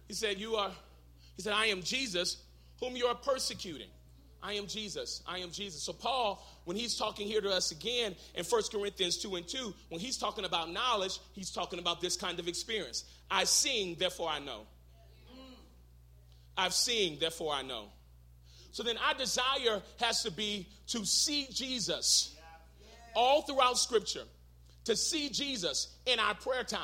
[0.07, 0.71] he said, you are,
[1.35, 2.37] he said, I am Jesus
[2.81, 3.87] whom you are persecuting.
[4.43, 5.21] I am Jesus.
[5.27, 5.83] I am Jesus.
[5.83, 9.73] So Paul, when he's talking here to us again in 1 Corinthians 2 and 2,
[9.89, 13.05] when he's talking about knowledge, he's talking about this kind of experience.
[13.29, 14.61] I sing, therefore I know.
[16.57, 17.85] I've seen, therefore I know.
[18.71, 22.35] So then our desire has to be to see Jesus
[23.15, 24.23] all throughout Scripture,
[24.85, 26.79] to see Jesus in our prayer time,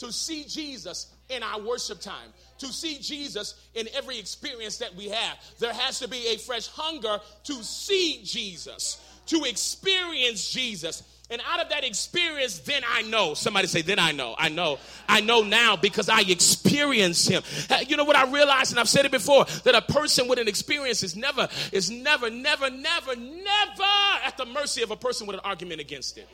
[0.00, 5.08] to see Jesus in our worship time, to see Jesus in every experience that we
[5.08, 5.38] have.
[5.58, 11.02] There has to be a fresh hunger to see Jesus, to experience Jesus.
[11.30, 13.34] And out of that experience, then I know.
[13.34, 14.34] Somebody say, then I know.
[14.36, 14.78] I know.
[15.08, 17.42] I know now because I experienced him.
[17.86, 20.48] You know what I realized, and I've said it before, that a person with an
[20.48, 23.82] experience is never, is never, never, never, never
[24.24, 26.26] at the mercy of a person with an argument against it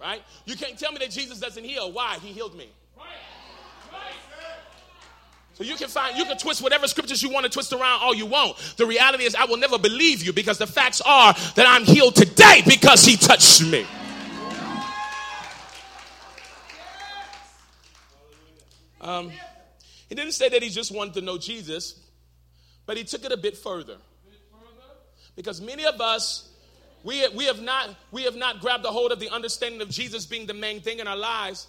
[0.00, 0.22] right?
[0.46, 1.92] You can't tell me that Jesus doesn't heal.
[1.92, 2.18] Why?
[2.22, 2.70] He healed me.
[5.54, 8.14] So you can find, you can twist whatever scriptures you want to twist around all
[8.14, 8.56] you want.
[8.78, 12.16] The reality is, I will never believe you because the facts are that I'm healed
[12.16, 13.86] today because he touched me.
[19.02, 19.30] Um,
[20.08, 22.08] he didn't say that he just wanted to know Jesus,
[22.86, 23.98] but he took it a bit further.
[25.36, 26.49] Because many of us
[27.02, 30.26] we, we, have not, we have not grabbed a hold of the understanding of Jesus
[30.26, 31.66] being the main thing in our lives.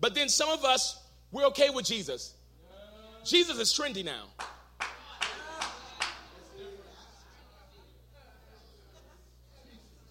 [0.00, 1.00] But then some of us,
[1.32, 2.34] we're okay with Jesus.
[3.24, 4.24] Jesus is trendy now.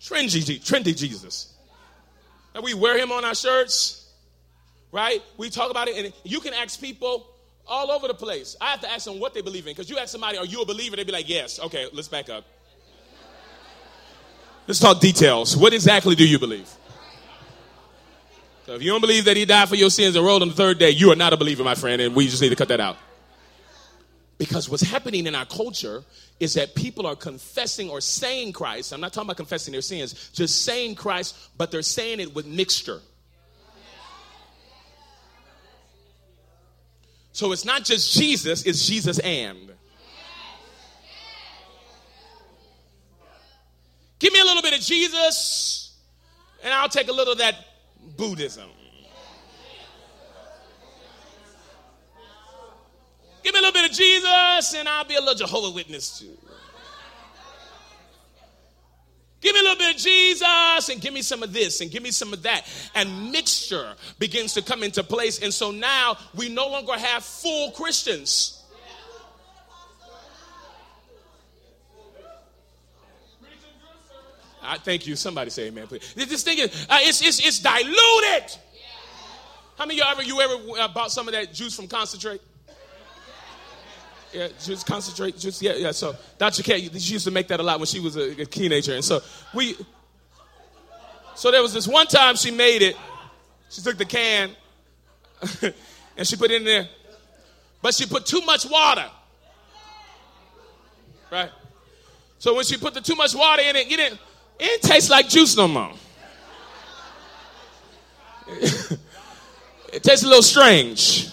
[0.01, 1.53] Trendy, trendy Jesus.
[2.53, 4.11] And we wear him on our shirts,
[4.91, 5.21] right?
[5.37, 7.27] We talk about it, and you can ask people
[7.65, 8.57] all over the place.
[8.59, 10.61] I have to ask them what they believe in because you ask somebody, Are you
[10.61, 10.97] a believer?
[10.97, 11.59] They'd be like, Yes.
[11.59, 12.45] Okay, let's back up.
[14.65, 15.57] Let's talk details.
[15.57, 16.69] What exactly do you believe?
[18.65, 20.53] So if you don't believe that he died for your sins and rose on the
[20.53, 22.69] third day, you are not a believer, my friend, and we just need to cut
[22.69, 22.97] that out.
[24.37, 26.03] Because what's happening in our culture
[26.39, 28.93] is that people are confessing or saying Christ.
[28.93, 32.45] I'm not talking about confessing their sins, just saying Christ, but they're saying it with
[32.45, 33.01] mixture.
[37.33, 39.72] So it's not just Jesus, it's Jesus and.
[44.23, 45.97] Give me a little bit of Jesus,
[46.63, 47.55] and I'll take a little of that
[48.15, 48.69] Buddhism.
[53.43, 56.37] Give me a little bit of Jesus, and I'll be a little Jehovah Witness too.
[59.41, 62.01] Give me a little bit of Jesus and give me some of this and give
[62.01, 62.65] me some of that.
[62.95, 65.43] And mixture begins to come into place.
[65.43, 68.62] And so now we no longer have full Christians.
[74.63, 75.15] I thank you.
[75.15, 76.13] Somebody say amen, please.
[76.13, 78.57] This thing is, uh, it's, it's, it's diluted.
[79.77, 82.41] How many of you ever, you ever uh, bought some of that juice from concentrate?
[84.31, 85.61] Yeah, juice concentrate, juice.
[85.61, 85.91] Yeah, yeah.
[85.91, 86.63] So Dr.
[86.63, 89.05] K, she used to make that a lot when she was a, a teenager, and
[89.05, 89.21] so
[89.53, 89.75] we.
[91.35, 92.95] So there was this one time she made it.
[93.69, 94.51] She took the can
[96.17, 96.87] and she put it in there,
[97.81, 99.09] but she put too much water.
[101.31, 101.49] Right.
[102.39, 104.19] So when she put the too much water in it, you didn't
[104.59, 105.91] it tastes like juice no more.
[108.47, 111.29] it tastes a little strange.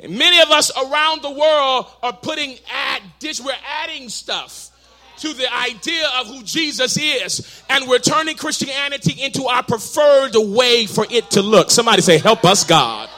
[0.00, 3.52] And many of us around the world are putting add dish, we're
[3.82, 4.70] adding stuff
[5.18, 10.86] to the idea of who Jesus is, and we're turning Christianity into our preferred way
[10.86, 11.70] for it to look.
[11.70, 13.08] Somebody say, Help us, God.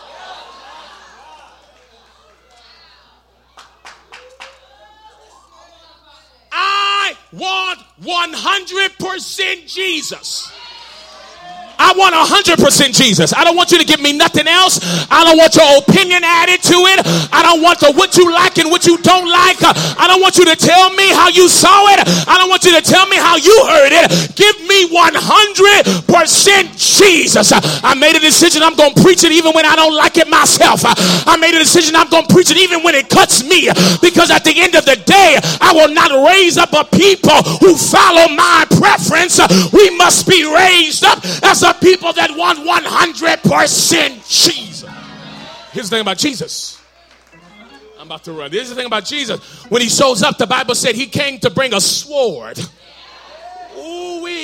[7.37, 10.53] Want 100% Jesus.
[11.79, 13.33] I want 100% Jesus.
[13.33, 14.81] I don't want you to give me nothing else.
[15.11, 17.01] I don't want your opinion added to it.
[17.33, 19.59] I don't want the what you like and what you don't like.
[19.63, 22.01] I don't want you to tell me how you saw it.
[22.29, 24.37] I don't want you to tell me how you heard it.
[24.37, 27.53] Give me me 100% Jesus.
[27.53, 30.29] I made a decision I'm going to preach it even when I don't like it
[30.29, 30.83] myself.
[30.85, 33.69] I made a decision I'm going to preach it even when it cuts me.
[34.03, 37.77] Because at the end of the day, I will not raise up a people who
[37.77, 39.41] follow my preference.
[39.73, 44.91] We must be raised up as a people that want 100% Jesus.
[45.73, 46.81] Here's the thing about Jesus.
[47.99, 48.51] I'm about to run.
[48.51, 49.65] Here's the thing about Jesus.
[49.71, 52.59] When he shows up, the Bible said he came to bring a sword.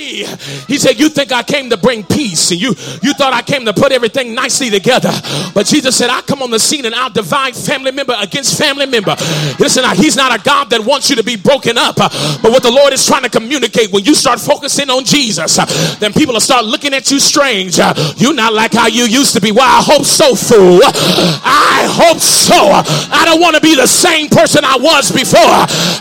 [0.03, 2.71] He said, You think I came to bring peace, and you,
[3.03, 5.11] you thought I came to put everything nicely together.
[5.55, 8.87] But Jesus said, I come on the scene and I'll divide family member against family
[8.87, 9.15] member.
[9.59, 11.97] Listen, he's not a God that wants you to be broken up.
[11.97, 15.57] But what the Lord is trying to communicate, when you start focusing on Jesus,
[15.99, 17.79] then people will start looking at you strange.
[18.17, 19.53] You're not like how you used to be.
[19.53, 20.81] Well, I hope so, fool.
[20.85, 22.57] I hope so.
[22.57, 25.41] I don't want to be the same person I was before.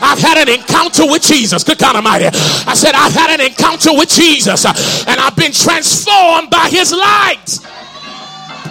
[0.02, 1.64] I've had an encounter with Jesus.
[1.64, 2.30] Good God Almighty.
[2.68, 7.60] I said, I've had an encounter with Jesus and I've been transformed by his light.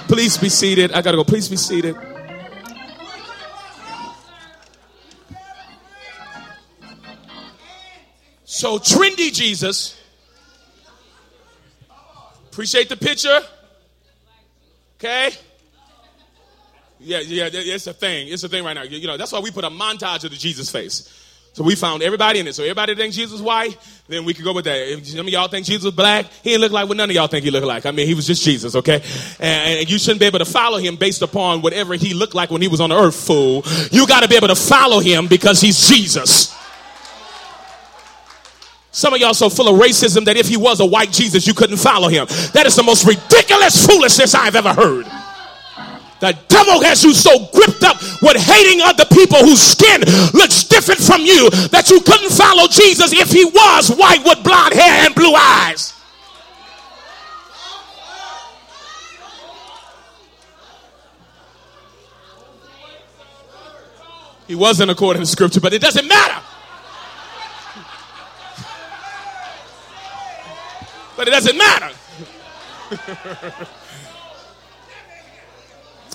[0.09, 0.93] Please be seated.
[0.93, 1.25] I gotta go.
[1.25, 1.97] Please be seated.
[8.45, 9.97] So, trendy Jesus.
[12.51, 13.41] Appreciate the picture.
[14.99, 15.31] Okay?
[16.99, 18.29] Yeah, yeah, it's a thing.
[18.29, 18.83] It's a thing right now.
[18.83, 21.09] You know, that's why we put a montage of the Jesus face.
[21.61, 22.55] So we found everybody in it.
[22.55, 23.77] So everybody thinks Jesus white,
[24.09, 24.79] then we could go with that.
[24.79, 27.27] If some of y'all think Jesus black, he didn't look like what none of y'all
[27.27, 27.85] think he looked like.
[27.85, 29.03] I mean, he was just Jesus, okay?
[29.39, 32.51] And, and you shouldn't be able to follow him based upon whatever he looked like
[32.51, 33.63] when he was on the earth, fool.
[33.93, 36.57] You got to be able to follow him because he's Jesus.
[38.91, 41.53] Some of y'all so full of racism that if he was a white Jesus, you
[41.53, 42.25] couldn't follow him.
[42.55, 45.05] That is the most ridiculous foolishness I've ever heard.
[46.21, 50.03] The devil has you so gripped up with hating other people whose skin
[50.35, 54.75] looks different from you that you couldn't follow Jesus if he was white with blonde
[54.75, 55.95] hair and blue eyes.
[64.47, 66.43] He wasn't according to scripture, but it doesn't matter.
[71.17, 71.91] But it doesn't matter.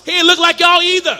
[0.06, 1.18] He ain't look like y'all either.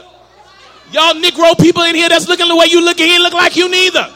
[0.93, 3.57] Y'all Negro people in here that's looking the way you look, he ain't look like
[3.57, 4.12] you neither.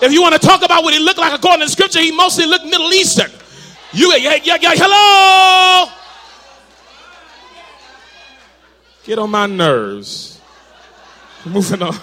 [0.00, 2.46] If you want to talk about what he looked like according to scripture, he mostly
[2.46, 3.30] looked Middle Eastern.
[3.92, 5.92] You, yeah, yeah, yeah, hello.
[9.04, 10.40] Get on my nerves.
[11.44, 11.94] Moving on.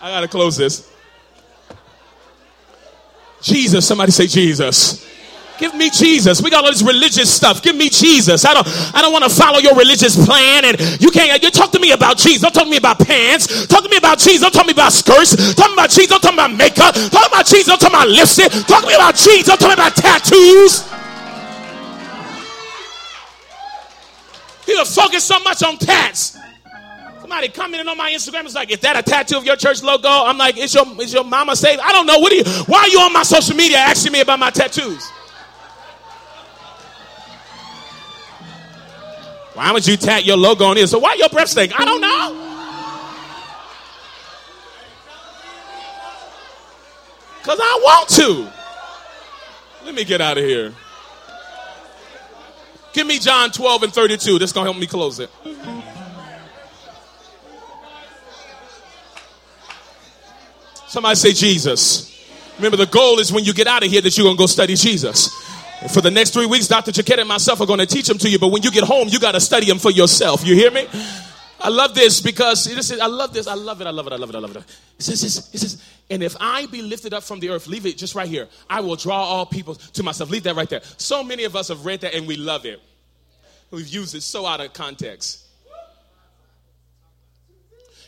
[0.00, 0.88] I gotta close this.
[3.40, 5.04] Jesus, somebody say Jesus.
[5.58, 6.40] Give me Jesus.
[6.40, 7.62] We got all this religious stuff.
[7.62, 8.44] Give me Jesus.
[8.44, 10.64] I don't I don't want to follow your religious plan.
[10.64, 12.42] And you can't you talk to me about Jesus.
[12.42, 13.66] Don't talk to me about pants.
[13.66, 14.40] Talk to me about Jesus.
[14.40, 15.54] Don't talk to me about skirts.
[15.54, 16.08] Talk about Jesus.
[16.08, 16.94] Don't talk about makeup.
[16.94, 17.66] Talk about Jesus.
[17.66, 18.52] Don't talk about lipstick.
[18.66, 19.48] Talk to me about Jesus.
[19.48, 20.84] Don't talk about tattoos.
[24.64, 26.38] People focus so much on tats.
[27.20, 30.08] Somebody commenting on my Instagram is like, "Is that a tattoo of your church logo?"
[30.08, 32.18] I'm like, "Is your is your mama saved?" I don't know.
[32.20, 32.44] What are you?
[32.66, 35.10] Why are you on my social media asking me about my tattoos?
[39.58, 40.92] Why would you tag your logo on this?
[40.92, 41.72] So why your breath stink?
[41.76, 42.30] I don't know.
[47.42, 48.52] Because I want to.
[49.84, 50.72] Let me get out of here.
[52.92, 54.38] Give me John 12 and 32.
[54.38, 55.28] This is going to help me close it.
[60.86, 62.16] Somebody say Jesus.
[62.58, 64.46] Remember, the goal is when you get out of here that you're going to go
[64.46, 65.37] study Jesus.
[65.86, 66.90] For the next three weeks, Dr.
[66.90, 68.38] Chiquette and myself are going to teach them to you.
[68.38, 70.44] But when you get home, you got to study them for yourself.
[70.44, 70.88] You hear me?
[71.60, 73.46] I love this because this is, I love this.
[73.46, 73.86] I love it.
[73.86, 74.12] I love it.
[74.12, 74.36] I love it.
[74.36, 74.64] I love it.
[74.98, 75.22] It says,
[75.52, 78.28] it says, and if I be lifted up from the earth, leave it just right
[78.28, 78.48] here.
[78.68, 80.30] I will draw all people to myself.
[80.30, 80.82] Leave that right there.
[80.96, 82.80] So many of us have read that and we love it.
[83.70, 85.44] We've used it so out of context.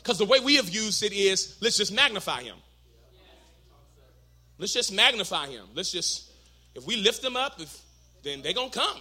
[0.02, 2.56] Because the way we have used it is let's just magnify him.
[4.58, 5.66] Let's just magnify him.
[5.74, 6.30] Let's just
[6.74, 7.80] if we lift them up, if,
[8.22, 8.98] then they're going to come.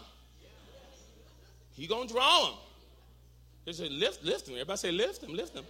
[1.74, 2.54] He going to draw them.
[3.66, 4.56] They say, lift, lift them.
[4.56, 5.66] Everybody say, lift them, lift them.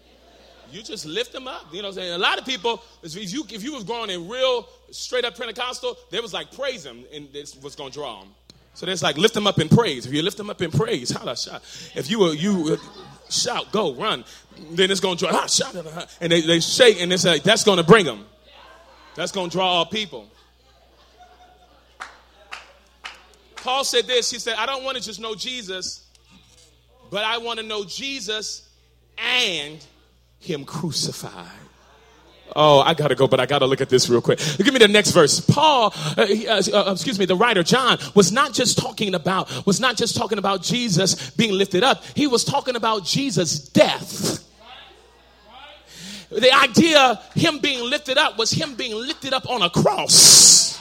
[0.72, 1.66] You just lift them up.
[1.72, 2.14] You know what I'm saying?
[2.14, 5.98] A lot of people, if you, if you was growing in real straight up Pentecostal,
[6.12, 8.30] they was like, praise him, and this was going to draw them.
[8.76, 10.06] So there's like, lift them up in praise.
[10.06, 11.62] If you lift them up in praise, holla, shout.
[11.96, 12.78] If you, you
[13.30, 14.24] shout, go, run,
[14.72, 15.76] then it's going to draw, ah, shout,
[16.22, 18.26] and they, they shake, and it's like, that's going to bring them.
[19.16, 20.30] That's going to draw all people.
[23.62, 24.32] Paul said this.
[24.32, 26.06] He said, I don't want to just know Jesus,
[27.10, 28.68] but I want to know Jesus
[29.18, 29.86] and
[30.40, 31.48] Him crucified.
[32.56, 34.40] Oh, I gotta go, but I gotta look at this real quick.
[34.58, 35.40] Give me the next verse.
[35.40, 39.80] Paul, uh, uh, uh, excuse me, the writer John was not just talking about was
[39.80, 42.04] not just talking about Jesus being lifted up.
[42.16, 44.46] He was talking about Jesus' death.
[46.32, 50.79] The idea him being lifted up was him being lifted up on a cross.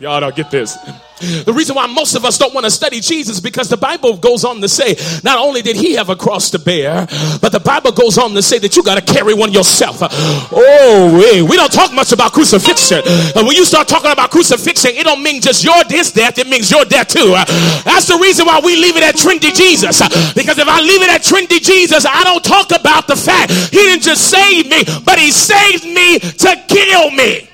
[0.00, 0.76] Y'all don't get this.
[1.18, 4.44] The reason why most of us don't want to study Jesus because the Bible goes
[4.44, 4.94] on to say
[5.24, 7.06] not only did he have a cross to bear,
[7.42, 9.98] but the Bible goes on to say that you got to carry one yourself.
[10.00, 13.02] Oh, we don't talk much about crucifixion.
[13.34, 16.46] And when you start talking about crucifixion, it don't mean just your this death, it
[16.46, 17.34] means your death too.
[17.82, 19.98] That's the reason why we leave it at trendy Jesus.
[20.34, 23.78] Because if I leave it at trendy Jesus, I don't talk about the fact he
[23.78, 27.47] didn't just save me, but he saved me to kill me.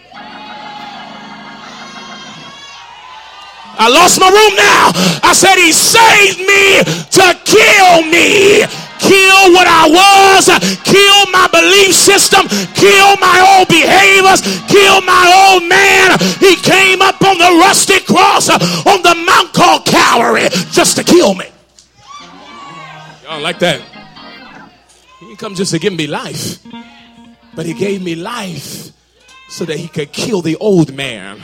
[3.78, 4.92] I lost my room now.
[5.22, 6.82] I said, He saved me
[7.18, 8.64] to kill me.
[9.04, 10.48] Kill what I was,
[10.80, 16.16] kill my belief system, kill my old behaviors, kill my old man.
[16.40, 21.34] He came up on the rusty cross on the mount called Calvary just to kill
[21.34, 21.44] me.
[23.24, 23.82] Y'all like that?
[25.20, 26.64] He didn't come just to give me life,
[27.54, 28.90] but he gave me life
[29.50, 31.42] so that he could kill the old man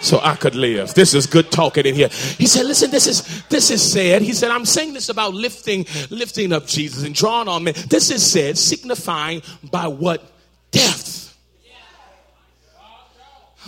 [0.00, 0.94] so I could live.
[0.94, 2.08] This is good talking in here.
[2.08, 4.22] He said, listen, this is this is said.
[4.22, 7.74] He said, I'm saying this about lifting, lifting up Jesus and drawing on men.
[7.88, 10.22] This is said, signifying by what
[10.70, 11.36] death.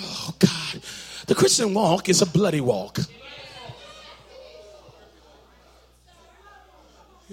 [0.01, 0.83] Oh God.
[1.26, 2.99] The Christian walk is a bloody walk.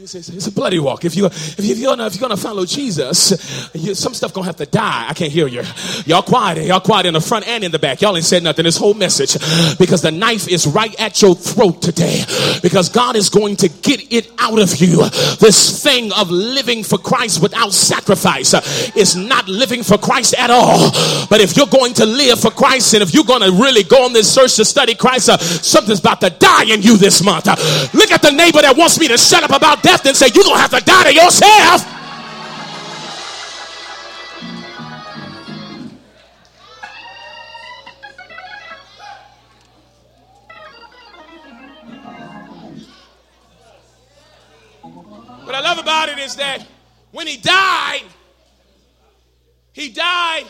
[0.02, 1.04] It's, it's, it's, a bloody walk.
[1.04, 4.34] If you if you, if you're gonna if you're gonna follow Jesus, you, some stuff
[4.34, 5.08] gonna have to die.
[5.10, 5.62] I can't hear you.
[6.06, 6.66] Y'all quiet.
[6.66, 8.02] Y'all quiet in the front and in the back.
[8.02, 8.64] Y'all ain't said nothing.
[8.64, 9.34] This whole message
[9.78, 12.24] because the knife is right at your throat today.
[12.62, 15.04] Because God is going to get it out of you.
[15.40, 18.54] This thing of living for Christ without sacrifice
[18.96, 20.92] is not living for Christ at all.
[21.30, 24.14] But if you're going to live for Christ and if you're to really go on
[24.14, 27.48] this search to study Christ, uh, something's about to die in you this month.
[27.48, 27.56] Uh,
[27.94, 30.44] look at the neighbor that wants me to shut up about death and say, You're
[30.44, 31.84] going to have to die to yourself.
[45.46, 46.68] What I love about it is that
[47.12, 48.04] when he died,
[49.74, 50.46] he died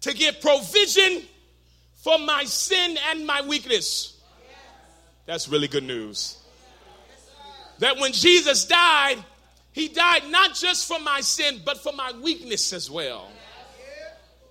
[0.00, 1.22] to give provision
[1.96, 4.16] for my sin and my weakness.
[5.26, 6.39] That's really good news
[7.80, 9.16] that when Jesus died,
[9.72, 13.30] he died not just for my sin, but for my weakness as well.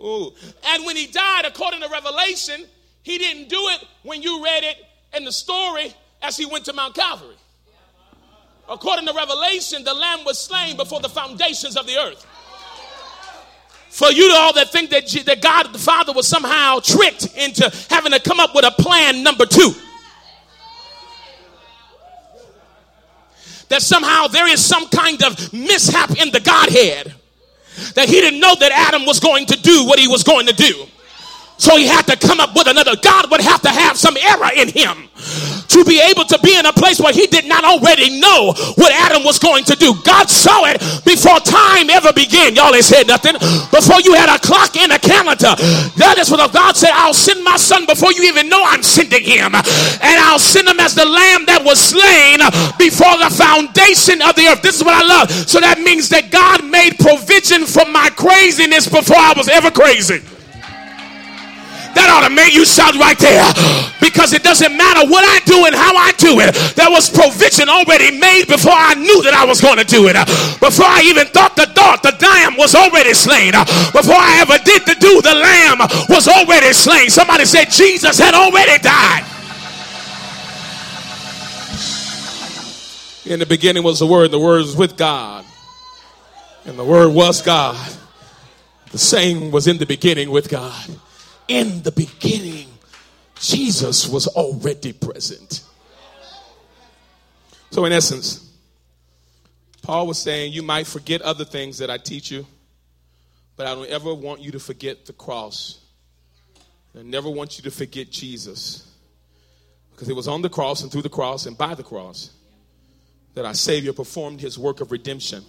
[0.02, 0.32] Ooh.
[0.66, 2.66] And when he died, according to Revelation,
[3.04, 4.78] he didn't do it when you read it
[5.16, 7.36] in the story as he went to Mount Calvary.
[8.68, 12.26] According to Revelation, the lamb was slain before the foundations of the earth.
[13.90, 18.12] For you all that think that, that God the Father was somehow tricked into having
[18.12, 19.74] to come up with a plan number two.
[23.70, 27.14] That somehow there is some kind of mishap in the Godhead.
[27.96, 30.54] That he didn't know that Adam was going to do what he was going to
[30.54, 30.86] do.
[31.58, 32.96] So he had to come up with another.
[33.02, 35.10] God would have to have some error in him
[35.70, 38.92] to be able to be in a place where he did not already know what
[38.92, 39.94] Adam was going to do.
[40.04, 42.56] God saw it before time ever began.
[42.56, 43.34] Y'all ain't said nothing.
[43.70, 45.54] Before you had a clock and a calendar.
[45.98, 46.90] That is what God said.
[46.94, 49.54] I'll send my son before you even know I'm sending him.
[49.54, 52.42] And I'll send him as the lamb that was slain
[52.78, 54.62] before the foundation of the earth.
[54.62, 55.32] This is what I love.
[55.32, 60.22] So that means that God made provision for my craziness before I was ever crazy.
[62.00, 63.44] That ought to make you shout right there.
[64.00, 66.56] Because it doesn't matter what I do and how I do it.
[66.76, 70.16] There was provision already made before I knew that I was going to do it.
[70.60, 73.52] Before I even thought the thought, the lamb was already slain.
[73.92, 75.80] Before I ever did the do, the lamb
[76.10, 77.10] was already slain.
[77.12, 79.28] Somebody said Jesus had already died.
[83.28, 85.46] In the beginning was the Word, the Word was with God,
[86.66, 87.78] and the Word was God.
[88.92, 90.88] The same was in the beginning with God
[91.50, 92.68] in the beginning,
[93.36, 95.64] Jesus was already present.
[97.72, 98.50] So, in essence,
[99.82, 102.46] Paul was saying, You might forget other things that I teach you,
[103.58, 105.82] but I don't ever want you to forget the cross.
[106.98, 108.86] I never want you to forget Jesus.
[109.92, 112.32] Because it was on the cross and through the cross and by the cross
[113.34, 115.44] that our Savior performed his work of redemption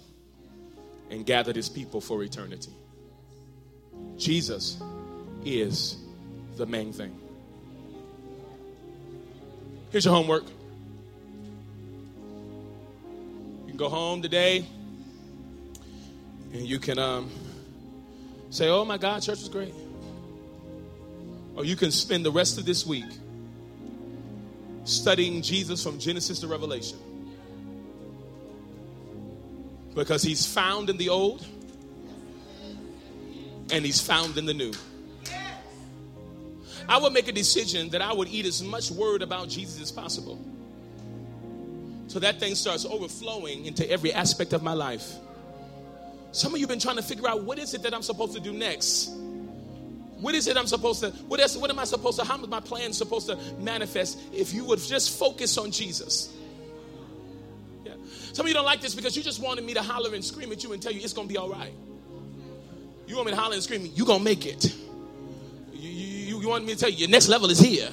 [1.09, 2.71] and gathered his people for eternity.
[4.17, 4.81] Jesus
[5.45, 5.97] is
[6.57, 7.17] the main thing.
[9.91, 10.43] Here's your homework.
[13.61, 14.65] You can go home today
[16.53, 17.29] and you can um,
[18.51, 19.73] Say, oh my God, church was great.
[21.55, 23.05] Or you can spend the rest of this week
[24.83, 26.97] studying Jesus from Genesis to Revelation.
[29.95, 31.45] Because he's found in the old
[33.71, 34.73] and he's found in the new.
[36.91, 39.93] I would make a decision that I would eat as much word about Jesus as
[39.93, 40.37] possible.
[42.07, 45.09] So that thing starts overflowing into every aspect of my life.
[46.33, 48.33] Some of you have been trying to figure out what is it that I'm supposed
[48.33, 49.09] to do next?
[50.19, 52.49] What is it I'm supposed to, what, is, what am I supposed to, how is
[52.49, 56.35] my plan supposed to manifest if you would just focus on Jesus?
[57.85, 57.93] Yeah.
[58.33, 60.51] Some of you don't like this because you just wanted me to holler and scream
[60.51, 61.71] at you and tell you it's going to be all right.
[63.07, 64.75] You want me to holler and scream, you're going to make it.
[66.41, 67.87] You, want me to tell you your next level is here.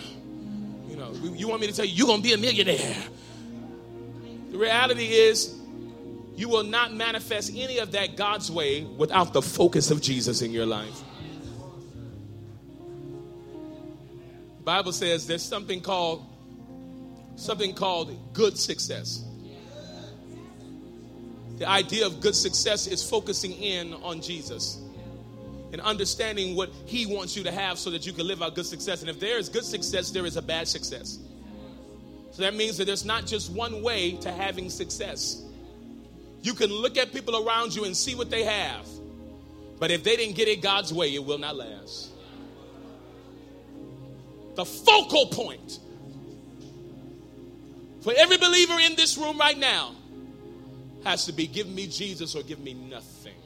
[0.88, 2.96] You know, you want me to tell you you're going to be a millionaire.
[4.50, 5.54] The reality is,
[6.34, 10.50] you will not manifest any of that God's way without the focus of Jesus in
[10.50, 10.98] your life.
[14.64, 16.24] Bible says there's something called
[17.36, 19.24] something called good success.
[21.58, 24.80] The idea of good success is focusing in on Jesus
[25.72, 28.66] and understanding what he wants you to have so that you can live out good
[28.66, 29.00] success.
[29.00, 31.18] And if there is good success, there is a bad success.
[32.32, 35.42] So that means that there's not just one way to having success.
[36.42, 38.86] You can look at people around you and see what they have,
[39.78, 42.12] but if they didn't get it God's way, it will not last
[44.58, 45.78] the focal point
[48.00, 49.94] for every believer in this room right now
[51.04, 53.37] has to be give me Jesus or give me nothing.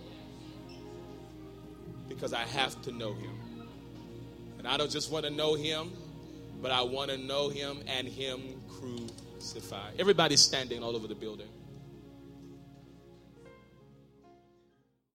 [2.08, 3.38] Because I have to know him.
[4.58, 5.92] And I don't just want to know him,
[6.60, 9.94] but I want to know him and him crucified.
[9.98, 11.48] Everybody's standing all over the building.